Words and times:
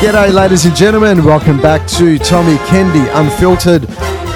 G'day, 0.00 0.32
ladies 0.32 0.64
and 0.64 0.74
gentlemen. 0.74 1.22
Welcome 1.26 1.60
back 1.60 1.86
to 1.88 2.18
Tommy 2.18 2.56
Kendi 2.68 3.06
Unfiltered. 3.14 3.82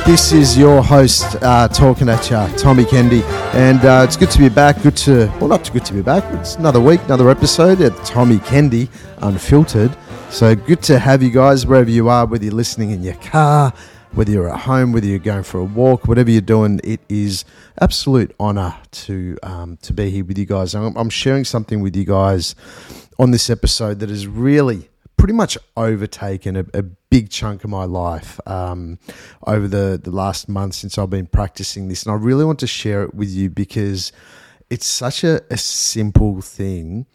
This 0.04 0.30
is 0.30 0.58
your 0.58 0.82
host 0.82 1.36
uh, 1.40 1.68
talking 1.68 2.10
at 2.10 2.24
you, 2.24 2.58
Tommy 2.58 2.84
Kendi, 2.84 3.22
and 3.54 3.82
uh, 3.82 4.04
it's 4.06 4.14
good 4.14 4.30
to 4.32 4.38
be 4.38 4.50
back. 4.50 4.82
Good 4.82 4.94
to, 4.98 5.26
well, 5.40 5.48
not 5.48 5.64
too 5.64 5.72
good 5.72 5.86
to 5.86 5.94
be 5.94 6.02
back. 6.02 6.22
It's 6.34 6.56
another 6.56 6.82
week, 6.82 7.02
another 7.04 7.30
episode 7.30 7.80
at 7.80 7.96
Tommy 8.04 8.36
Kendi 8.40 8.90
Unfiltered. 9.22 9.96
So 10.28 10.54
good 10.54 10.82
to 10.82 10.98
have 10.98 11.22
you 11.22 11.30
guys 11.30 11.66
wherever 11.66 11.88
you 11.88 12.10
are, 12.10 12.26
whether 12.26 12.44
you're 12.44 12.52
listening 12.52 12.90
in 12.90 13.02
your 13.02 13.14
car, 13.14 13.72
whether 14.12 14.30
you're 14.30 14.52
at 14.52 14.60
home, 14.60 14.92
whether 14.92 15.06
you're 15.06 15.18
going 15.18 15.44
for 15.44 15.60
a 15.60 15.64
walk, 15.64 16.06
whatever 16.08 16.30
you're 16.30 16.42
doing. 16.42 16.78
It 16.84 17.00
is 17.08 17.46
absolute 17.80 18.36
honour 18.38 18.76
to 18.90 19.38
um, 19.42 19.78
to 19.78 19.94
be 19.94 20.10
here 20.10 20.26
with 20.26 20.36
you 20.36 20.44
guys. 20.44 20.74
I'm, 20.74 20.94
I'm 20.94 21.08
sharing 21.08 21.44
something 21.44 21.80
with 21.80 21.96
you 21.96 22.04
guys 22.04 22.54
on 23.18 23.30
this 23.30 23.48
episode 23.48 24.00
that 24.00 24.10
is 24.10 24.26
really 24.26 24.90
pretty 25.24 25.32
much 25.32 25.56
overtaken 25.74 26.54
a, 26.54 26.66
a 26.74 26.82
big 26.82 27.30
chunk 27.30 27.64
of 27.64 27.70
my 27.70 27.84
life 27.84 28.38
um, 28.46 28.98
over 29.46 29.66
the, 29.66 29.98
the 30.04 30.10
last 30.10 30.50
month 30.50 30.74
since 30.74 30.98
I've 30.98 31.08
been 31.08 31.26
practicing 31.26 31.88
this. 31.88 32.02
And 32.02 32.12
I 32.12 32.16
really 32.16 32.44
want 32.44 32.58
to 32.58 32.66
share 32.66 33.04
it 33.04 33.14
with 33.14 33.30
you 33.30 33.48
because 33.48 34.12
it's 34.68 34.84
such 34.84 35.24
a, 35.24 35.40
a 35.50 35.56
simple 35.56 36.42
thing, 36.42 37.06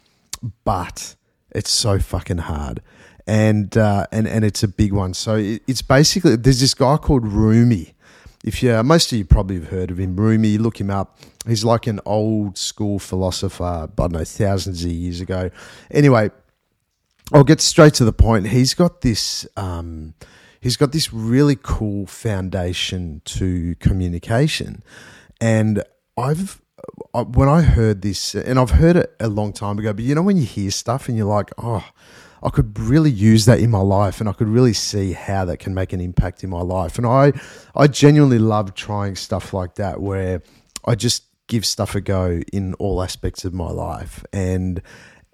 but 0.64 1.14
it's 1.52 1.70
so 1.70 2.00
fucking 2.00 2.38
hard. 2.38 2.82
And, 3.28 3.76
uh, 3.76 4.08
and, 4.10 4.26
and 4.26 4.44
it's 4.44 4.64
a 4.64 4.68
big 4.68 4.92
one. 4.92 5.14
So 5.14 5.36
it, 5.36 5.62
it's 5.68 5.82
basically, 5.82 6.34
there's 6.34 6.58
this 6.58 6.74
guy 6.74 6.96
called 6.96 7.24
Rumi. 7.24 7.94
If 8.42 8.60
you, 8.60 8.82
most 8.82 9.12
of 9.12 9.18
you 9.18 9.24
probably 9.24 9.54
have 9.60 9.68
heard 9.68 9.92
of 9.92 10.00
him, 10.00 10.16
Rumi, 10.16 10.58
look 10.58 10.80
him 10.80 10.90
up. 10.90 11.16
He's 11.46 11.62
like 11.64 11.86
an 11.86 12.00
old 12.04 12.58
school 12.58 12.98
philosopher, 12.98 13.62
I 13.62 13.88
don't 13.94 14.12
know, 14.12 14.24
thousands 14.24 14.84
of 14.84 14.90
years 14.90 15.20
ago. 15.20 15.50
Anyway, 15.92 16.30
I'll 17.32 17.44
get 17.44 17.60
straight 17.60 17.94
to 17.94 18.04
the 18.04 18.12
point. 18.12 18.48
He's 18.48 18.74
got 18.74 19.02
this. 19.02 19.46
Um, 19.56 20.14
he's 20.60 20.76
got 20.76 20.92
this 20.92 21.12
really 21.12 21.56
cool 21.60 22.06
foundation 22.06 23.22
to 23.26 23.74
communication, 23.76 24.82
and 25.40 25.84
I've 26.16 26.60
uh, 27.14 27.24
when 27.24 27.48
I 27.48 27.62
heard 27.62 28.02
this, 28.02 28.34
and 28.34 28.58
I've 28.58 28.70
heard 28.70 28.96
it 28.96 29.14
a 29.20 29.28
long 29.28 29.52
time 29.52 29.78
ago. 29.78 29.92
But 29.92 30.04
you 30.04 30.14
know 30.14 30.22
when 30.22 30.36
you 30.36 30.44
hear 30.44 30.70
stuff 30.70 31.08
and 31.08 31.16
you're 31.16 31.26
like, 31.26 31.50
oh. 31.58 31.84
I 32.42 32.48
could 32.48 32.78
really 32.78 33.10
use 33.10 33.44
that 33.44 33.60
in 33.60 33.70
my 33.70 33.82
life, 33.82 34.18
and 34.18 34.26
I 34.26 34.32
could 34.32 34.48
really 34.48 34.72
see 34.72 35.12
how 35.12 35.44
that 35.44 35.58
can 35.58 35.74
make 35.74 35.92
an 35.92 36.00
impact 36.00 36.42
in 36.42 36.48
my 36.48 36.62
life. 36.62 36.96
And 36.96 37.06
I, 37.06 37.34
I 37.76 37.86
genuinely 37.86 38.38
love 38.38 38.72
trying 38.74 39.16
stuff 39.16 39.52
like 39.52 39.74
that, 39.74 40.00
where 40.00 40.40
I 40.86 40.94
just 40.94 41.24
give 41.48 41.66
stuff 41.66 41.94
a 41.94 42.00
go 42.00 42.40
in 42.50 42.72
all 42.78 43.02
aspects 43.02 43.44
of 43.44 43.52
my 43.52 43.68
life. 43.68 44.24
And 44.32 44.80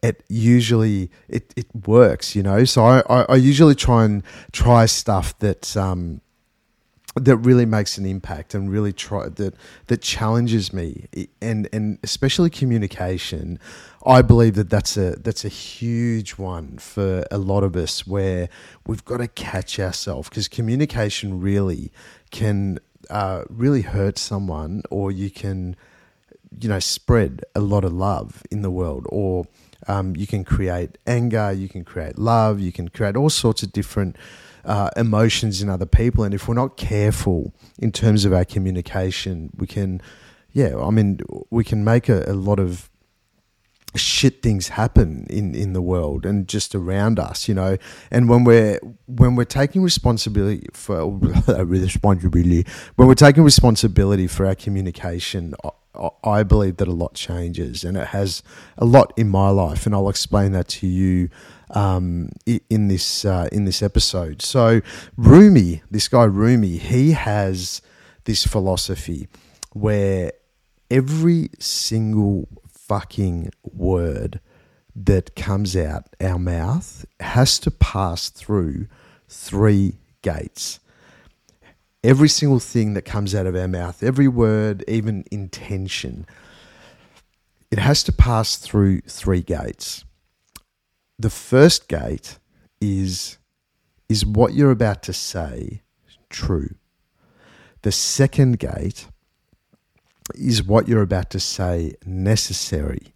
it 0.06 0.22
usually 0.28 1.10
it, 1.28 1.52
it 1.56 1.66
works, 1.86 2.36
you 2.36 2.42
know. 2.42 2.64
So 2.64 2.84
I, 2.84 3.02
I, 3.08 3.26
I 3.28 3.36
usually 3.36 3.74
try 3.74 4.04
and 4.04 4.22
try 4.52 4.86
stuff 4.86 5.38
that 5.40 5.76
um, 5.76 6.20
that 7.16 7.36
really 7.38 7.64
makes 7.64 7.96
an 7.96 8.04
impact 8.04 8.54
and 8.54 8.70
really 8.70 8.92
try 8.92 9.28
that 9.28 9.54
that 9.86 10.02
challenges 10.02 10.72
me 10.72 11.06
and 11.40 11.68
and 11.72 11.98
especially 12.02 12.50
communication. 12.50 13.58
I 14.04 14.22
believe 14.22 14.54
that 14.54 14.70
that's 14.70 14.96
a 14.96 15.16
that's 15.16 15.44
a 15.44 15.48
huge 15.48 16.32
one 16.32 16.78
for 16.78 17.24
a 17.30 17.38
lot 17.38 17.64
of 17.64 17.74
us 17.74 18.06
where 18.06 18.48
we've 18.86 19.04
got 19.04 19.18
to 19.18 19.28
catch 19.28 19.80
ourselves 19.80 20.28
because 20.28 20.46
communication 20.46 21.40
really 21.40 21.90
can 22.30 22.78
uh, 23.10 23.44
really 23.48 23.82
hurt 23.82 24.18
someone 24.18 24.82
or 24.90 25.10
you 25.10 25.30
can 25.30 25.74
you 26.60 26.68
know 26.68 26.78
spread 26.78 27.44
a 27.54 27.60
lot 27.60 27.84
of 27.84 27.92
love 27.92 28.42
in 28.50 28.62
the 28.62 28.70
world 28.70 29.06
or 29.08 29.46
um, 29.88 30.16
you 30.16 30.26
can 30.26 30.44
create 30.44 30.98
anger, 31.06 31.52
you 31.52 31.68
can 31.68 31.84
create 31.84 32.18
love, 32.18 32.60
you 32.60 32.72
can 32.72 32.88
create 32.88 33.16
all 33.16 33.30
sorts 33.30 33.62
of 33.62 33.72
different 33.72 34.16
uh, 34.64 34.90
emotions 34.96 35.62
in 35.62 35.68
other 35.70 35.86
people. 35.86 36.24
And 36.24 36.34
if 36.34 36.48
we're 36.48 36.54
not 36.54 36.76
careful 36.76 37.54
in 37.78 37.92
terms 37.92 38.24
of 38.24 38.32
our 38.32 38.44
communication, 38.44 39.50
we 39.56 39.66
can, 39.66 40.02
yeah, 40.52 40.76
I 40.76 40.90
mean, 40.90 41.20
we 41.50 41.64
can 41.64 41.84
make 41.84 42.08
a, 42.08 42.24
a 42.26 42.34
lot 42.34 42.58
of 42.58 42.90
shit 43.94 44.42
things 44.42 44.68
happen 44.68 45.26
in 45.30 45.54
in 45.54 45.72
the 45.72 45.80
world 45.80 46.26
and 46.26 46.46
just 46.48 46.74
around 46.74 47.18
us 47.18 47.48
you 47.48 47.54
know 47.54 47.78
and 48.10 48.28
when 48.28 48.44
we're 48.44 48.78
when 49.06 49.34
we're 49.36 49.44
taking 49.44 49.82
responsibility 49.82 50.66
for 50.74 51.10
responsibility 51.64 52.66
when 52.96 53.08
we're 53.08 53.14
taking 53.14 53.42
responsibility 53.42 54.26
for 54.26 54.44
our 54.44 54.54
communication 54.54 55.54
I 56.24 56.42
believe 56.42 56.76
that 56.78 56.88
a 56.88 56.92
lot 56.92 57.14
changes, 57.14 57.84
and 57.84 57.96
it 57.96 58.08
has 58.08 58.42
a 58.78 58.84
lot 58.84 59.12
in 59.16 59.28
my 59.28 59.50
life, 59.50 59.86
and 59.86 59.94
I'll 59.94 60.08
explain 60.08 60.52
that 60.52 60.68
to 60.68 60.86
you 60.86 61.28
um, 61.70 62.30
in 62.46 62.88
this 62.88 63.24
uh, 63.24 63.48
in 63.52 63.64
this 63.64 63.82
episode. 63.82 64.42
So, 64.42 64.80
Rumi, 65.16 65.82
this 65.90 66.08
guy 66.08 66.24
Rumi, 66.24 66.78
he 66.78 67.12
has 67.12 67.82
this 68.24 68.46
philosophy 68.46 69.28
where 69.72 70.32
every 70.90 71.50
single 71.58 72.48
fucking 72.68 73.50
word 73.62 74.40
that 74.94 75.36
comes 75.36 75.76
out 75.76 76.04
our 76.20 76.38
mouth 76.38 77.04
has 77.20 77.58
to 77.58 77.70
pass 77.70 78.30
through 78.30 78.86
three 79.28 79.98
gates 80.22 80.80
every 82.02 82.28
single 82.28 82.60
thing 82.60 82.94
that 82.94 83.02
comes 83.02 83.34
out 83.34 83.46
of 83.46 83.56
our 83.56 83.68
mouth, 83.68 84.02
every 84.02 84.28
word, 84.28 84.84
even 84.88 85.24
intention, 85.30 86.26
it 87.70 87.78
has 87.78 88.02
to 88.04 88.12
pass 88.12 88.56
through 88.56 89.00
three 89.02 89.42
gates. 89.42 90.04
The 91.18 91.30
first 91.30 91.88
gate 91.88 92.38
is 92.80 93.38
is 94.08 94.24
what 94.24 94.54
you're 94.54 94.70
about 94.70 95.02
to 95.02 95.12
say 95.12 95.82
true? 96.28 96.74
The 97.82 97.92
second 97.92 98.58
gate 98.58 99.08
is 100.34 100.62
what 100.62 100.88
you're 100.88 101.02
about 101.02 101.30
to 101.30 101.40
say 101.40 101.94
necessary. 102.04 103.12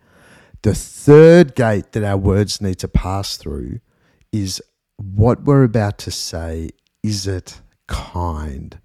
The 0.62 0.74
third 0.74 1.54
gate 1.54 1.92
that 1.92 2.04
our 2.04 2.16
words 2.16 2.60
need 2.60 2.78
to 2.80 2.88
pass 2.88 3.36
through 3.36 3.80
is 4.32 4.62
what 4.96 5.44
we're 5.44 5.64
about 5.64 5.98
to 5.98 6.10
say 6.10 6.70
is 7.02 7.26
it 7.26 7.60
kind. 7.90 8.78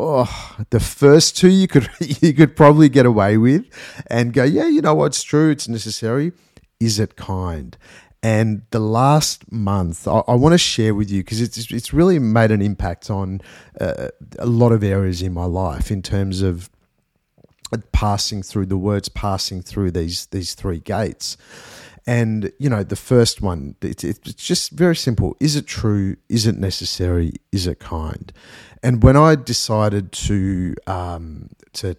Oh, 0.00 0.56
the 0.70 0.80
first 0.80 1.36
two 1.36 1.50
you 1.50 1.68
could 1.68 1.90
you 2.00 2.32
could 2.32 2.56
probably 2.56 2.88
get 2.88 3.04
away 3.04 3.36
with 3.36 3.66
and 4.06 4.32
go, 4.32 4.44
yeah, 4.44 4.68
you 4.68 4.80
know 4.80 4.94
what's 4.94 5.22
true, 5.22 5.50
it's 5.50 5.68
necessary. 5.68 6.32
Is 6.80 6.98
it 6.98 7.16
kind? 7.16 7.76
And 8.22 8.62
the 8.70 8.80
last 8.80 9.50
month, 9.52 10.08
I, 10.08 10.22
I 10.26 10.34
want 10.34 10.52
to 10.52 10.58
share 10.58 10.94
with 10.94 11.10
you 11.10 11.22
because 11.22 11.40
it's 11.40 11.70
it's 11.70 11.92
really 11.92 12.18
made 12.18 12.50
an 12.50 12.62
impact 12.62 13.10
on 13.10 13.40
uh, 13.80 14.08
a 14.38 14.46
lot 14.46 14.72
of 14.72 14.82
areas 14.82 15.20
in 15.20 15.34
my 15.34 15.44
life 15.44 15.90
in 15.90 16.02
terms 16.02 16.42
of 16.42 16.70
passing 17.92 18.42
through 18.42 18.66
the 18.66 18.78
words 18.78 19.08
passing 19.08 19.60
through 19.60 19.90
these 19.90 20.26
these 20.26 20.54
three 20.54 20.78
gates. 20.78 21.36
And 22.08 22.50
you 22.58 22.70
know, 22.70 22.82
the 22.82 22.96
first 22.96 23.42
one, 23.42 23.76
it's, 23.82 24.02
it's 24.02 24.32
just 24.32 24.70
very 24.70 24.96
simple. 24.96 25.36
Is 25.40 25.56
it 25.56 25.66
true? 25.66 26.16
Is 26.30 26.46
it 26.46 26.56
necessary? 26.56 27.34
Is 27.52 27.66
it 27.66 27.80
kind? 27.80 28.32
And 28.82 29.02
when 29.02 29.14
I 29.14 29.34
decided 29.34 30.10
to 30.12 30.74
um, 30.86 31.50
to 31.74 31.98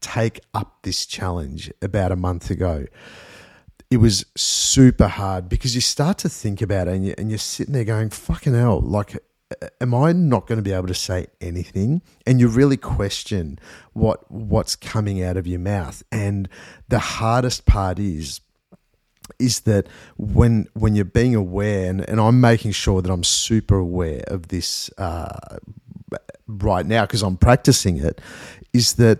take 0.00 0.40
up 0.54 0.78
this 0.82 1.04
challenge 1.04 1.70
about 1.82 2.10
a 2.10 2.16
month 2.16 2.50
ago, 2.50 2.86
it 3.90 3.98
was 3.98 4.24
super 4.34 5.08
hard 5.08 5.50
because 5.50 5.74
you 5.74 5.82
start 5.82 6.16
to 6.18 6.30
think 6.30 6.62
about 6.62 6.88
it 6.88 6.94
and, 6.94 7.04
you, 7.04 7.14
and 7.18 7.28
you're 7.28 7.38
sitting 7.38 7.74
there 7.74 7.84
going, 7.84 8.08
fucking 8.08 8.54
hell, 8.54 8.80
like, 8.80 9.18
am 9.78 9.94
I 9.94 10.12
not 10.12 10.46
going 10.46 10.56
to 10.56 10.62
be 10.62 10.72
able 10.72 10.86
to 10.86 10.94
say 10.94 11.26
anything? 11.42 12.00
And 12.26 12.40
you 12.40 12.48
really 12.48 12.78
question 12.78 13.58
what 13.92 14.30
what's 14.30 14.74
coming 14.74 15.22
out 15.22 15.36
of 15.36 15.46
your 15.46 15.60
mouth. 15.60 16.02
And 16.10 16.48
the 16.88 16.98
hardest 16.98 17.66
part 17.66 17.98
is 17.98 18.40
is 19.38 19.60
that 19.60 19.86
when 20.16 20.66
when 20.74 20.94
you're 20.94 21.04
being 21.04 21.34
aware, 21.34 21.88
and, 21.90 22.08
and 22.08 22.20
I'm 22.20 22.40
making 22.40 22.72
sure 22.72 23.02
that 23.02 23.10
I'm 23.10 23.24
super 23.24 23.76
aware 23.76 24.22
of 24.26 24.48
this 24.48 24.90
uh, 24.98 25.58
right 26.46 26.86
now 26.86 27.06
because 27.06 27.22
I'm 27.22 27.36
practicing 27.36 27.98
it, 27.98 28.20
is 28.72 28.94
that 28.94 29.18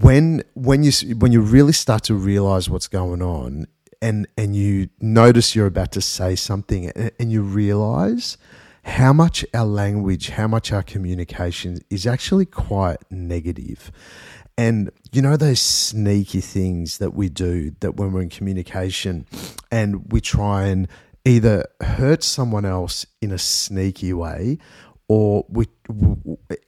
when 0.00 0.42
when 0.54 0.82
you 0.82 0.92
when 1.16 1.32
you 1.32 1.40
really 1.40 1.72
start 1.72 2.04
to 2.04 2.14
realize 2.14 2.70
what's 2.70 2.88
going 2.88 3.22
on, 3.22 3.66
and 4.00 4.26
and 4.36 4.56
you 4.56 4.88
notice 5.00 5.54
you're 5.54 5.66
about 5.66 5.92
to 5.92 6.00
say 6.00 6.34
something, 6.34 6.90
and, 6.90 7.10
and 7.18 7.32
you 7.32 7.42
realize 7.42 8.38
how 8.84 9.12
much 9.12 9.44
our 9.54 9.64
language, 9.64 10.30
how 10.30 10.48
much 10.48 10.72
our 10.72 10.82
communication 10.82 11.78
is 11.88 12.06
actually 12.06 12.46
quite 12.46 12.98
negative. 13.10 13.92
And 14.58 14.90
you 15.12 15.22
know 15.22 15.36
those 15.36 15.60
sneaky 15.60 16.40
things 16.40 16.98
that 16.98 17.14
we 17.14 17.28
do 17.28 17.74
that 17.80 17.96
when 17.96 18.12
we're 18.12 18.22
in 18.22 18.28
communication 18.28 19.26
and 19.70 20.12
we 20.12 20.20
try 20.20 20.66
and 20.66 20.88
either 21.24 21.64
hurt 21.80 22.22
someone 22.22 22.64
else 22.64 23.06
in 23.20 23.30
a 23.30 23.38
sneaky 23.38 24.12
way 24.12 24.58
or 25.08 25.44
we, 25.48 25.66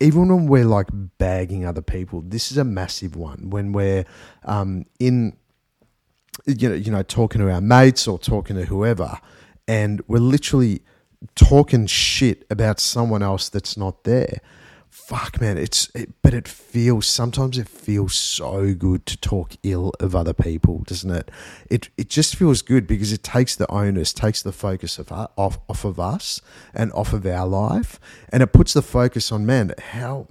even 0.01 0.29
when 0.29 0.47
we're 0.47 0.65
like 0.65 0.89
bagging 1.19 1.65
other 1.65 1.83
people 1.83 2.23
this 2.23 2.51
is 2.51 2.59
a 2.59 2.65
massive 2.65 3.17
one. 3.17 3.51
When 3.51 3.73
we're 3.73 4.05
um, 4.45 4.87
in 4.99 5.37
you 6.47 6.69
know 6.69 6.75
you 6.75 6.91
know 6.91 7.03
talking 7.03 7.41
to 7.41 7.51
our 7.51 7.61
mates 7.61 8.09
or 8.09 8.19
talking 8.19 8.57
to 8.57 8.65
whoever 8.65 9.19
and 9.69 10.03
we're 10.09 10.19
literally 10.19 10.83
talking 11.35 11.87
shit 11.87 12.45
about 12.51 12.81
someone 12.81 13.23
else 13.23 13.49
that's 13.49 13.77
not 13.77 14.05
there 14.05 14.41
fuck 14.94 15.41
man 15.41 15.58
it's 15.58 15.91
it, 15.93 16.08
but 16.23 16.32
it 16.32 16.46
feels 16.46 17.05
sometimes 17.05 17.58
it 17.58 17.69
feels 17.69 18.14
so 18.14 18.73
good 18.75 19.05
to 19.05 19.17
talk 19.17 19.55
ill 19.64 19.93
of 19.99 20.14
other 20.14 20.32
people 20.32 20.85
doesn't 20.87 21.11
it? 21.11 21.32
It 21.69 21.88
it 21.99 22.08
just 22.08 22.37
feels 22.37 22.62
good 22.62 22.87
because 22.87 23.12
it 23.12 23.25
takes 23.25 23.56
the 23.56 23.69
onus 23.70 24.12
takes 24.12 24.41
the 24.41 24.52
focus 24.52 25.00
of 25.00 25.11
uh, 25.11 25.26
off 25.37 25.58
off 25.69 25.85
of 25.85 25.99
us 25.99 26.41
and 26.73 26.93
off 26.93 27.12
of 27.12 27.26
our 27.26 27.46
life 27.46 27.99
and 28.29 28.41
it 28.41 28.52
puts 28.52 28.73
the 28.73 28.82
focus 28.82 29.32
on 29.32 29.44
man 29.44 29.75
how 29.94 30.29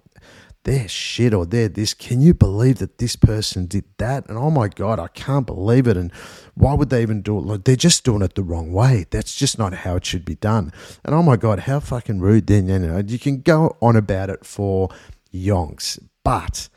they're 0.64 0.88
shit 0.88 1.34
or 1.34 1.46
they're 1.46 1.68
this. 1.68 1.94
Can 1.94 2.22
you 2.22 2.34
believe 2.34 2.78
that 2.78 2.98
this 2.98 3.16
person 3.16 3.66
did 3.66 3.84
that? 3.98 4.28
And 4.30 4.38
oh 4.38 4.50
my 4.50 4.70
God, 4.70 4.98
I 4.98 5.10
can't 5.10 5.46
believe 5.46 5.88
it. 5.88 5.98
And 5.98 6.12
why 6.54 6.74
would 6.74 6.90
they 6.90 7.02
even 7.02 7.22
do 7.22 7.38
it? 7.38 7.42
Like, 7.42 7.64
they're 7.66 7.76
just 7.76 8.06
doing 8.06 8.22
it 8.22 8.36
the 8.36 8.44
wrong 8.44 8.72
way. 8.72 9.06
That's 9.10 9.36
just 9.36 9.60
not 9.60 9.74
how 9.74 9.98
it 9.98 10.06
should 10.06 10.24
be 10.24 10.36
done. 10.36 10.72
And 11.04 11.14
oh 11.14 11.24
my 11.24 11.36
God, 11.36 11.60
how 11.60 11.80
fucking 11.82 12.22
rude 12.22 12.48
then. 12.48 12.68
You 12.68 12.80
know, 12.80 13.04
you 13.06 13.20
can 13.20 13.42
go 13.42 13.76
on 13.82 13.96
about 13.96 14.30
it 14.30 14.46
for 14.46 14.90
yonks, 15.34 16.00
but 16.24 16.70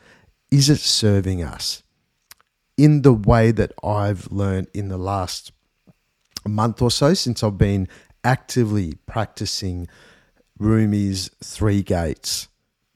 is 0.50 0.68
it 0.68 0.80
serving 0.80 1.44
us 1.44 1.82
in 2.76 3.02
the 3.02 3.12
way 3.12 3.52
that 3.52 3.72
I've 3.84 4.30
learned 4.32 4.68
in 4.74 4.88
the 4.88 4.98
last 4.98 5.52
month 6.46 6.82
or 6.82 6.90
so 6.90 7.14
since 7.14 7.42
I've 7.42 7.58
been 7.58 7.88
actively 8.24 8.94
practicing 9.06 9.88
Rumi's 10.58 11.30
three 11.42 11.82
gates? 11.82 12.48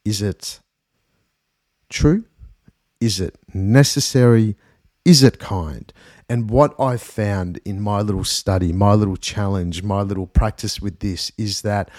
Is 0.05 0.23
it 0.23 0.61
true? 1.91 2.25
Is 3.01 3.21
it 3.21 3.37
necessary? 3.53 4.57
Is 5.05 5.23
it 5.23 5.39
kind? 5.39 5.93
And 6.29 6.49
what 6.49 6.79
I 6.79 6.97
found 6.97 7.59
in 7.65 7.81
my 7.81 8.01
little 8.01 8.25
study, 8.25 8.73
my 8.73 8.95
little 8.95 9.17
challenge, 9.17 9.83
my 9.83 10.03
little 10.03 10.27
practice 10.27 10.81
with 10.81 11.01
this 11.01 11.33
is 11.37 11.63
that 11.63 11.91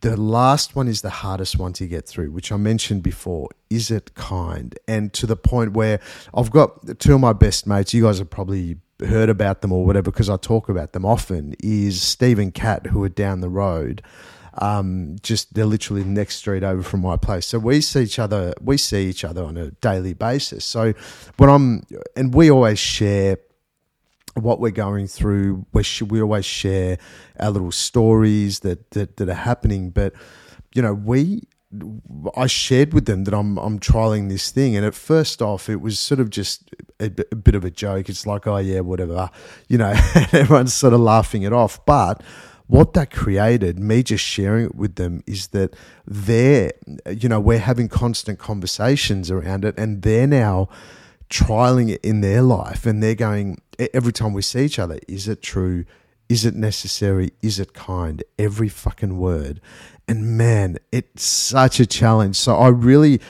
the 0.00 0.16
last 0.16 0.76
one 0.76 0.86
is 0.86 1.02
the 1.02 1.10
hardest 1.10 1.58
one 1.58 1.72
to 1.74 1.86
get 1.86 2.06
through, 2.06 2.30
which 2.30 2.52
I 2.52 2.56
mentioned 2.56 3.02
before. 3.02 3.48
Is 3.70 3.90
it 3.90 4.14
kind? 4.14 4.78
And 4.86 5.12
to 5.14 5.26
the 5.26 5.36
point 5.36 5.72
where 5.72 6.00
I've 6.34 6.50
got 6.50 6.98
two 6.98 7.14
of 7.14 7.20
my 7.20 7.32
best 7.32 7.66
mates, 7.66 7.94
you 7.94 8.02
guys 8.02 8.18
have 8.18 8.30
probably 8.30 8.76
heard 9.00 9.28
about 9.28 9.62
them 9.62 9.72
or 9.72 9.84
whatever 9.84 10.10
because 10.10 10.30
I 10.30 10.36
talk 10.36 10.68
about 10.68 10.92
them 10.92 11.04
often, 11.04 11.54
is 11.60 12.00
Stephen 12.00 12.52
Kat, 12.52 12.86
who 12.86 13.02
are 13.02 13.08
down 13.08 13.40
the 13.40 13.48
road 13.48 14.02
um, 14.58 15.16
just 15.22 15.54
they're 15.54 15.66
literally 15.66 16.02
the 16.02 16.10
next 16.10 16.36
street 16.36 16.62
over 16.62 16.82
from 16.82 17.00
my 17.00 17.16
place. 17.16 17.46
So 17.46 17.58
we 17.58 17.80
see 17.80 18.02
each 18.02 18.18
other. 18.18 18.54
We 18.60 18.76
see 18.76 19.08
each 19.08 19.24
other 19.24 19.44
on 19.44 19.56
a 19.56 19.70
daily 19.70 20.14
basis. 20.14 20.64
So 20.64 20.92
when 21.36 21.50
I'm 21.50 21.82
and 22.16 22.34
we 22.34 22.50
always 22.50 22.78
share 22.78 23.38
what 24.34 24.60
we're 24.60 24.70
going 24.70 25.06
through. 25.06 25.66
We 25.72 25.84
we 26.08 26.20
always 26.22 26.44
share 26.44 26.98
our 27.38 27.50
little 27.50 27.72
stories 27.72 28.60
that 28.60 28.90
that, 28.92 29.16
that 29.16 29.28
are 29.28 29.34
happening. 29.34 29.90
But 29.90 30.12
you 30.74 30.82
know 30.82 30.94
we. 30.94 31.42
I 32.36 32.48
shared 32.48 32.92
with 32.92 33.06
them 33.06 33.24
that 33.24 33.32
I'm 33.32 33.56
I'm 33.58 33.78
trialing 33.78 34.28
this 34.28 34.50
thing, 34.50 34.76
and 34.76 34.84
at 34.84 34.94
first 34.94 35.40
off, 35.40 35.70
it 35.70 35.80
was 35.80 35.98
sort 35.98 36.20
of 36.20 36.28
just 36.28 36.70
a, 37.00 37.10
a 37.32 37.36
bit 37.36 37.54
of 37.54 37.64
a 37.64 37.70
joke. 37.70 38.10
It's 38.10 38.26
like, 38.26 38.46
oh 38.46 38.58
yeah, 38.58 38.80
whatever, 38.80 39.30
you 39.68 39.78
know. 39.78 39.94
everyone's 40.32 40.74
sort 40.74 40.92
of 40.92 41.00
laughing 41.00 41.44
it 41.44 41.52
off, 41.54 41.82
but 41.86 42.22
what 42.72 42.94
that 42.94 43.10
created, 43.10 43.78
me 43.78 44.02
just 44.02 44.24
sharing 44.24 44.64
it 44.64 44.74
with 44.74 44.94
them, 44.94 45.22
is 45.26 45.48
that 45.48 45.76
they're, 46.06 46.72
you 47.06 47.28
know, 47.28 47.38
we're 47.38 47.58
having 47.58 47.86
constant 47.86 48.38
conversations 48.38 49.30
around 49.30 49.66
it 49.66 49.74
and 49.76 50.00
they're 50.00 50.26
now 50.26 50.70
trialing 51.28 51.90
it 51.90 52.02
in 52.02 52.22
their 52.22 52.40
life 52.40 52.86
and 52.86 53.02
they're 53.02 53.14
going, 53.14 53.60
every 53.92 54.10
time 54.10 54.32
we 54.32 54.40
see 54.40 54.64
each 54.64 54.78
other, 54.78 54.98
is 55.06 55.28
it 55.28 55.42
true? 55.42 55.84
Is 56.30 56.46
it 56.46 56.54
necessary? 56.54 57.32
Is 57.42 57.60
it 57.60 57.74
kind? 57.74 58.24
Every 58.38 58.70
fucking 58.70 59.18
word. 59.18 59.60
And 60.08 60.38
man, 60.38 60.78
it's 60.90 61.24
such 61.24 61.78
a 61.78 61.84
challenge. 61.84 62.36
So 62.36 62.56
I 62.56 62.68
really 62.68 63.20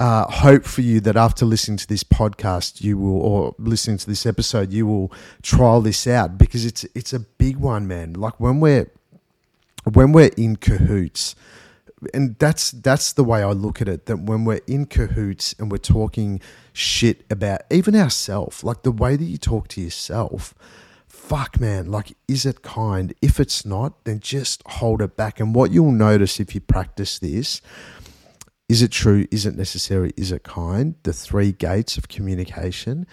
uh, 0.00 0.26
hope 0.30 0.64
for 0.64 0.80
you 0.80 1.00
that 1.00 1.16
after 1.16 1.44
listening 1.44 1.76
to 1.78 1.86
this 1.86 2.04
podcast, 2.04 2.82
you 2.82 2.98
will, 2.98 3.20
or 3.20 3.54
listening 3.58 3.98
to 3.98 4.06
this 4.06 4.26
episode, 4.26 4.72
you 4.72 4.86
will 4.86 5.12
trial 5.42 5.80
this 5.80 6.06
out 6.06 6.38
because 6.38 6.64
it's 6.64 6.84
it's 6.94 7.12
a 7.12 7.20
big 7.20 7.56
one, 7.56 7.86
man. 7.86 8.14
Like 8.14 8.38
when 8.40 8.60
we're 8.60 8.90
when 9.92 10.12
we're 10.12 10.30
in 10.36 10.56
cahoots, 10.56 11.34
and 12.12 12.38
that's 12.38 12.70
that's 12.70 13.12
the 13.12 13.24
way 13.24 13.42
I 13.42 13.52
look 13.52 13.80
at 13.80 13.88
it. 13.88 14.06
That 14.06 14.20
when 14.20 14.44
we're 14.44 14.60
in 14.66 14.86
cahoots 14.86 15.54
and 15.58 15.70
we're 15.70 15.78
talking 15.78 16.40
shit 16.72 17.24
about 17.30 17.62
even 17.70 17.94
ourselves, 17.94 18.64
like 18.64 18.82
the 18.82 18.92
way 18.92 19.16
that 19.16 19.24
you 19.24 19.38
talk 19.38 19.68
to 19.68 19.80
yourself, 19.80 20.54
fuck 21.06 21.60
man, 21.60 21.90
like 21.90 22.16
is 22.26 22.44
it 22.44 22.62
kind? 22.62 23.14
If 23.22 23.38
it's 23.38 23.64
not, 23.64 24.04
then 24.04 24.20
just 24.20 24.62
hold 24.66 25.00
it 25.00 25.16
back. 25.16 25.38
And 25.38 25.54
what 25.54 25.70
you'll 25.70 25.92
notice 25.92 26.40
if 26.40 26.54
you 26.54 26.60
practice 26.60 27.18
this 27.18 27.60
is 28.72 28.80
it 28.80 28.90
true? 28.90 29.26
Is 29.30 29.44
it 29.44 29.54
necessary? 29.54 30.14
Is 30.16 30.32
it 30.32 30.44
kind? 30.44 30.94
The 31.02 31.12
three 31.12 31.52
gates 31.52 31.98
of 31.98 32.08
communication 32.08 33.06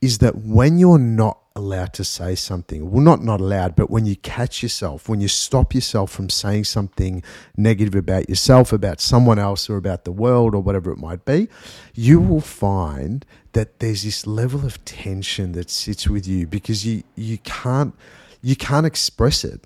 is 0.00 0.18
that 0.18 0.36
when 0.36 0.78
you're 0.78 0.98
not 0.98 1.38
allowed 1.54 1.92
to 1.92 2.02
say 2.02 2.34
something, 2.34 2.90
well, 2.90 3.02
not 3.02 3.22
not 3.22 3.38
allowed, 3.38 3.76
but 3.76 3.90
when 3.90 4.06
you 4.06 4.16
catch 4.16 4.62
yourself, 4.62 5.10
when 5.10 5.20
you 5.20 5.28
stop 5.28 5.74
yourself 5.74 6.10
from 6.10 6.30
saying 6.30 6.64
something 6.64 7.22
negative 7.58 7.94
about 7.94 8.30
yourself, 8.30 8.72
about 8.72 9.02
someone 9.02 9.38
else, 9.38 9.68
or 9.68 9.76
about 9.76 10.06
the 10.06 10.12
world, 10.12 10.54
or 10.54 10.62
whatever 10.62 10.90
it 10.90 10.98
might 10.98 11.26
be, 11.26 11.46
you 11.92 12.18
will 12.18 12.40
find 12.40 13.26
that 13.52 13.80
there's 13.80 14.04
this 14.04 14.26
level 14.26 14.64
of 14.64 14.82
tension 14.86 15.52
that 15.52 15.68
sits 15.68 16.08
with 16.08 16.26
you 16.26 16.46
because 16.46 16.86
you 16.86 17.02
you 17.16 17.36
can't 17.36 17.94
you 18.40 18.56
can't 18.56 18.86
express 18.86 19.44
it. 19.44 19.60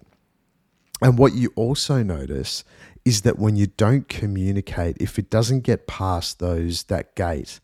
And 1.00 1.16
what 1.16 1.34
you 1.34 1.52
also 1.54 2.02
notice 2.02 2.64
is 3.06 3.22
that 3.22 3.38
when 3.38 3.54
you 3.54 3.68
don't 3.68 4.08
communicate, 4.08 4.96
if 5.00 5.16
it 5.16 5.30
doesn't 5.30 5.60
get 5.60 5.86
past 5.86 6.40
those 6.40 6.82
that 6.84 7.14
gate 7.14 7.60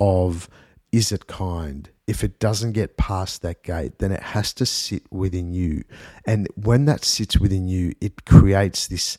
of 0.00 0.48
is 0.90 1.12
it 1.12 1.26
kind? 1.26 1.90
If 2.06 2.24
it 2.24 2.38
doesn't 2.38 2.72
get 2.72 2.96
past 2.96 3.42
that 3.42 3.62
gate, 3.62 3.98
then 3.98 4.12
it 4.12 4.22
has 4.22 4.54
to 4.54 4.64
sit 4.64 5.02
within 5.12 5.52
you. 5.52 5.84
And 6.26 6.48
when 6.54 6.86
that 6.86 7.04
sits 7.04 7.38
within 7.38 7.68
you, 7.68 7.92
it 8.00 8.24
creates 8.24 8.86
this 8.86 9.18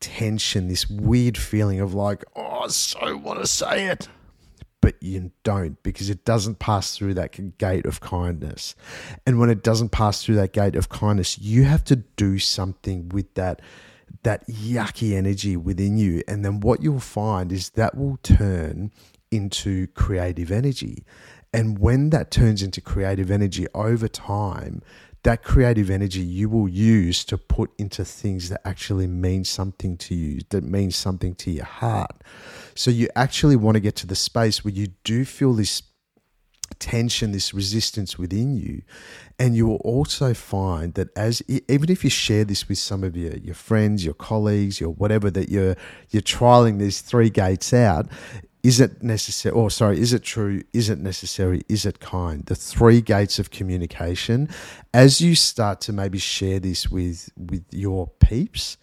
tension, 0.00 0.66
this 0.66 0.90
weird 0.90 1.38
feeling 1.38 1.78
of 1.78 1.94
like, 1.94 2.24
oh, 2.34 2.64
I 2.64 2.66
so 2.66 3.16
want 3.16 3.38
to 3.40 3.46
say 3.46 3.86
it. 3.86 4.08
But 4.80 5.00
you 5.00 5.30
don't 5.44 5.80
because 5.84 6.10
it 6.10 6.24
doesn't 6.24 6.58
pass 6.58 6.96
through 6.96 7.14
that 7.14 7.58
gate 7.58 7.86
of 7.86 8.00
kindness. 8.00 8.74
And 9.24 9.38
when 9.38 9.50
it 9.50 9.62
doesn't 9.62 9.90
pass 9.90 10.24
through 10.24 10.36
that 10.36 10.52
gate 10.52 10.74
of 10.74 10.88
kindness, 10.88 11.38
you 11.38 11.62
have 11.62 11.84
to 11.84 11.96
do 11.96 12.40
something 12.40 13.08
with 13.10 13.32
that 13.34 13.62
that 14.22 14.46
yucky 14.48 15.14
energy 15.14 15.56
within 15.56 15.96
you. 15.96 16.22
And 16.26 16.44
then 16.44 16.60
what 16.60 16.82
you'll 16.82 17.00
find 17.00 17.52
is 17.52 17.70
that 17.70 17.96
will 17.96 18.18
turn 18.22 18.90
into 19.30 19.86
creative 19.88 20.50
energy. 20.50 21.04
And 21.52 21.78
when 21.78 22.10
that 22.10 22.30
turns 22.30 22.62
into 22.62 22.80
creative 22.80 23.30
energy 23.30 23.66
over 23.74 24.08
time, 24.08 24.82
that 25.22 25.42
creative 25.42 25.90
energy 25.90 26.20
you 26.20 26.48
will 26.48 26.68
use 26.68 27.24
to 27.24 27.36
put 27.36 27.70
into 27.78 28.04
things 28.04 28.48
that 28.48 28.60
actually 28.64 29.08
mean 29.08 29.44
something 29.44 29.96
to 29.96 30.14
you, 30.14 30.40
that 30.50 30.62
means 30.62 30.94
something 30.94 31.34
to 31.34 31.50
your 31.50 31.64
heart. 31.64 32.22
So 32.76 32.92
you 32.92 33.08
actually 33.16 33.56
want 33.56 33.74
to 33.74 33.80
get 33.80 33.96
to 33.96 34.06
the 34.06 34.14
space 34.14 34.64
where 34.64 34.72
you 34.72 34.88
do 35.02 35.24
feel 35.24 35.52
this 35.52 35.82
tension, 36.74 37.32
this 37.32 37.54
resistance 37.54 38.18
within 38.18 38.56
you. 38.56 38.82
And 39.38 39.56
you 39.56 39.66
will 39.66 39.76
also 39.76 40.34
find 40.34 40.94
that 40.94 41.16
as 41.16 41.42
even 41.48 41.90
if 41.90 42.04
you 42.04 42.10
share 42.10 42.44
this 42.44 42.68
with 42.68 42.78
some 42.78 43.04
of 43.04 43.16
your, 43.16 43.36
your 43.36 43.54
friends, 43.54 44.04
your 44.04 44.14
colleagues, 44.14 44.80
your 44.80 44.90
whatever 44.90 45.30
that 45.30 45.48
you're 45.48 45.76
you're 46.10 46.22
trialing 46.22 46.78
these 46.78 47.00
three 47.00 47.30
gates 47.30 47.72
out, 47.72 48.08
is 48.62 48.80
it 48.80 49.02
necessary 49.02 49.54
or 49.54 49.70
sorry, 49.70 50.00
is 50.00 50.12
it 50.12 50.24
true? 50.24 50.62
Is 50.72 50.90
it 50.90 50.98
necessary? 50.98 51.62
Is 51.68 51.86
it 51.86 52.00
kind? 52.00 52.44
The 52.46 52.56
three 52.56 53.00
gates 53.00 53.38
of 53.38 53.50
communication. 53.50 54.48
As 54.92 55.20
you 55.20 55.36
start 55.36 55.80
to 55.82 55.92
maybe 55.92 56.18
share 56.18 56.58
this 56.58 56.88
with 56.90 57.30
with 57.36 57.64
your 57.70 58.08
peeps, 58.18 58.76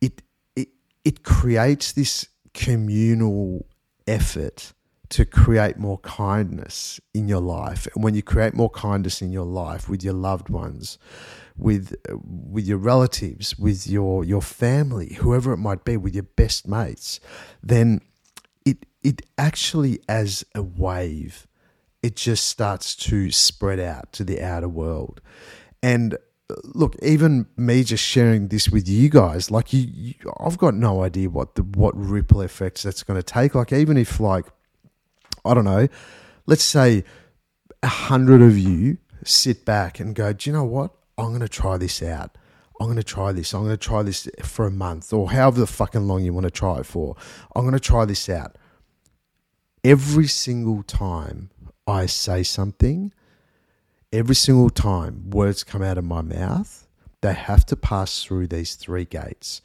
it 0.00 0.22
it 0.56 0.68
it 1.04 1.24
creates 1.24 1.92
this 1.92 2.28
communal 2.54 3.66
effort 4.06 4.72
to 5.10 5.24
create 5.24 5.78
more 5.78 5.98
kindness 5.98 7.00
in 7.14 7.28
your 7.28 7.40
life. 7.40 7.88
And 7.94 8.04
when 8.04 8.14
you 8.14 8.22
create 8.22 8.54
more 8.54 8.70
kindness 8.70 9.22
in 9.22 9.32
your 9.32 9.46
life 9.46 9.88
with 9.88 10.04
your 10.04 10.14
loved 10.14 10.48
ones, 10.48 10.98
with 11.56 11.94
with 12.22 12.66
your 12.66 12.78
relatives, 12.78 13.58
with 13.58 13.86
your 13.86 14.24
your 14.24 14.42
family, 14.42 15.14
whoever 15.14 15.52
it 15.52 15.58
might 15.58 15.84
be, 15.84 15.96
with 15.96 16.14
your 16.14 16.24
best 16.24 16.68
mates, 16.68 17.20
then 17.62 18.00
it 18.64 18.86
it 19.02 19.22
actually 19.36 20.00
as 20.08 20.44
a 20.54 20.62
wave, 20.62 21.46
it 22.02 22.16
just 22.16 22.46
starts 22.46 22.94
to 22.94 23.30
spread 23.30 23.80
out 23.80 24.12
to 24.12 24.24
the 24.24 24.40
outer 24.42 24.68
world. 24.68 25.20
And 25.82 26.14
uh, 26.14 26.54
look, 26.64 26.96
even 27.02 27.46
me 27.56 27.82
just 27.82 28.04
sharing 28.04 28.48
this 28.48 28.68
with 28.68 28.88
you 28.88 29.08
guys, 29.08 29.50
like 29.50 29.72
you, 29.72 29.88
you 29.90 30.14
I've 30.38 30.58
got 30.58 30.74
no 30.74 31.02
idea 31.02 31.28
what 31.30 31.54
the 31.54 31.62
what 31.62 31.96
ripple 31.96 32.42
effects 32.42 32.82
that's 32.82 33.02
going 33.02 33.18
to 33.18 33.22
take. 33.22 33.54
Like 33.54 33.72
even 33.72 33.96
if 33.96 34.20
like 34.20 34.46
I 35.44 35.54
don't 35.54 35.64
know, 35.64 35.88
let's 36.46 36.64
say 36.64 37.04
a 37.82 37.88
hundred 37.88 38.42
of 38.42 38.58
you 38.58 38.98
sit 39.24 39.64
back 39.64 40.00
and 40.00 40.14
go, 40.14 40.32
do 40.32 40.50
you 40.50 40.54
know 40.54 40.64
what? 40.64 40.92
I'm 41.16 41.28
going 41.28 41.40
to 41.40 41.48
try 41.48 41.76
this 41.76 42.02
out. 42.02 42.36
I'm 42.80 42.86
going 42.86 42.96
to 42.96 43.02
try 43.02 43.32
this. 43.32 43.54
I'm 43.54 43.64
going 43.64 43.76
to 43.76 43.76
try 43.76 44.02
this 44.02 44.28
for 44.42 44.66
a 44.66 44.70
month 44.70 45.12
or 45.12 45.30
however 45.30 45.60
the 45.60 45.66
fucking 45.66 46.06
long 46.06 46.22
you 46.22 46.32
want 46.32 46.44
to 46.44 46.50
try 46.50 46.78
it 46.78 46.86
for. 46.86 47.16
I'm 47.54 47.62
going 47.62 47.74
to 47.74 47.80
try 47.80 48.04
this 48.04 48.28
out. 48.28 48.56
Every 49.82 50.26
single 50.26 50.82
time 50.84 51.50
I 51.86 52.06
say 52.06 52.42
something, 52.42 53.12
every 54.12 54.34
single 54.34 54.70
time 54.70 55.30
words 55.30 55.64
come 55.64 55.82
out 55.82 55.98
of 55.98 56.04
my 56.04 56.20
mouth, 56.20 56.86
they 57.20 57.34
have 57.34 57.66
to 57.66 57.76
pass 57.76 58.22
through 58.22 58.46
these 58.46 58.74
three 58.76 59.04
gates. 59.04 59.60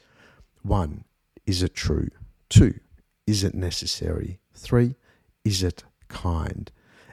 One, 0.62 1.04
is 1.46 1.62
it 1.62 1.74
true? 1.74 2.08
Two, 2.48 2.80
is 3.26 3.44
it 3.44 3.54
necessary? 3.54 4.38
Three, 4.54 4.96
is 5.44 5.62
it 5.62 5.84
kind? 6.08 6.70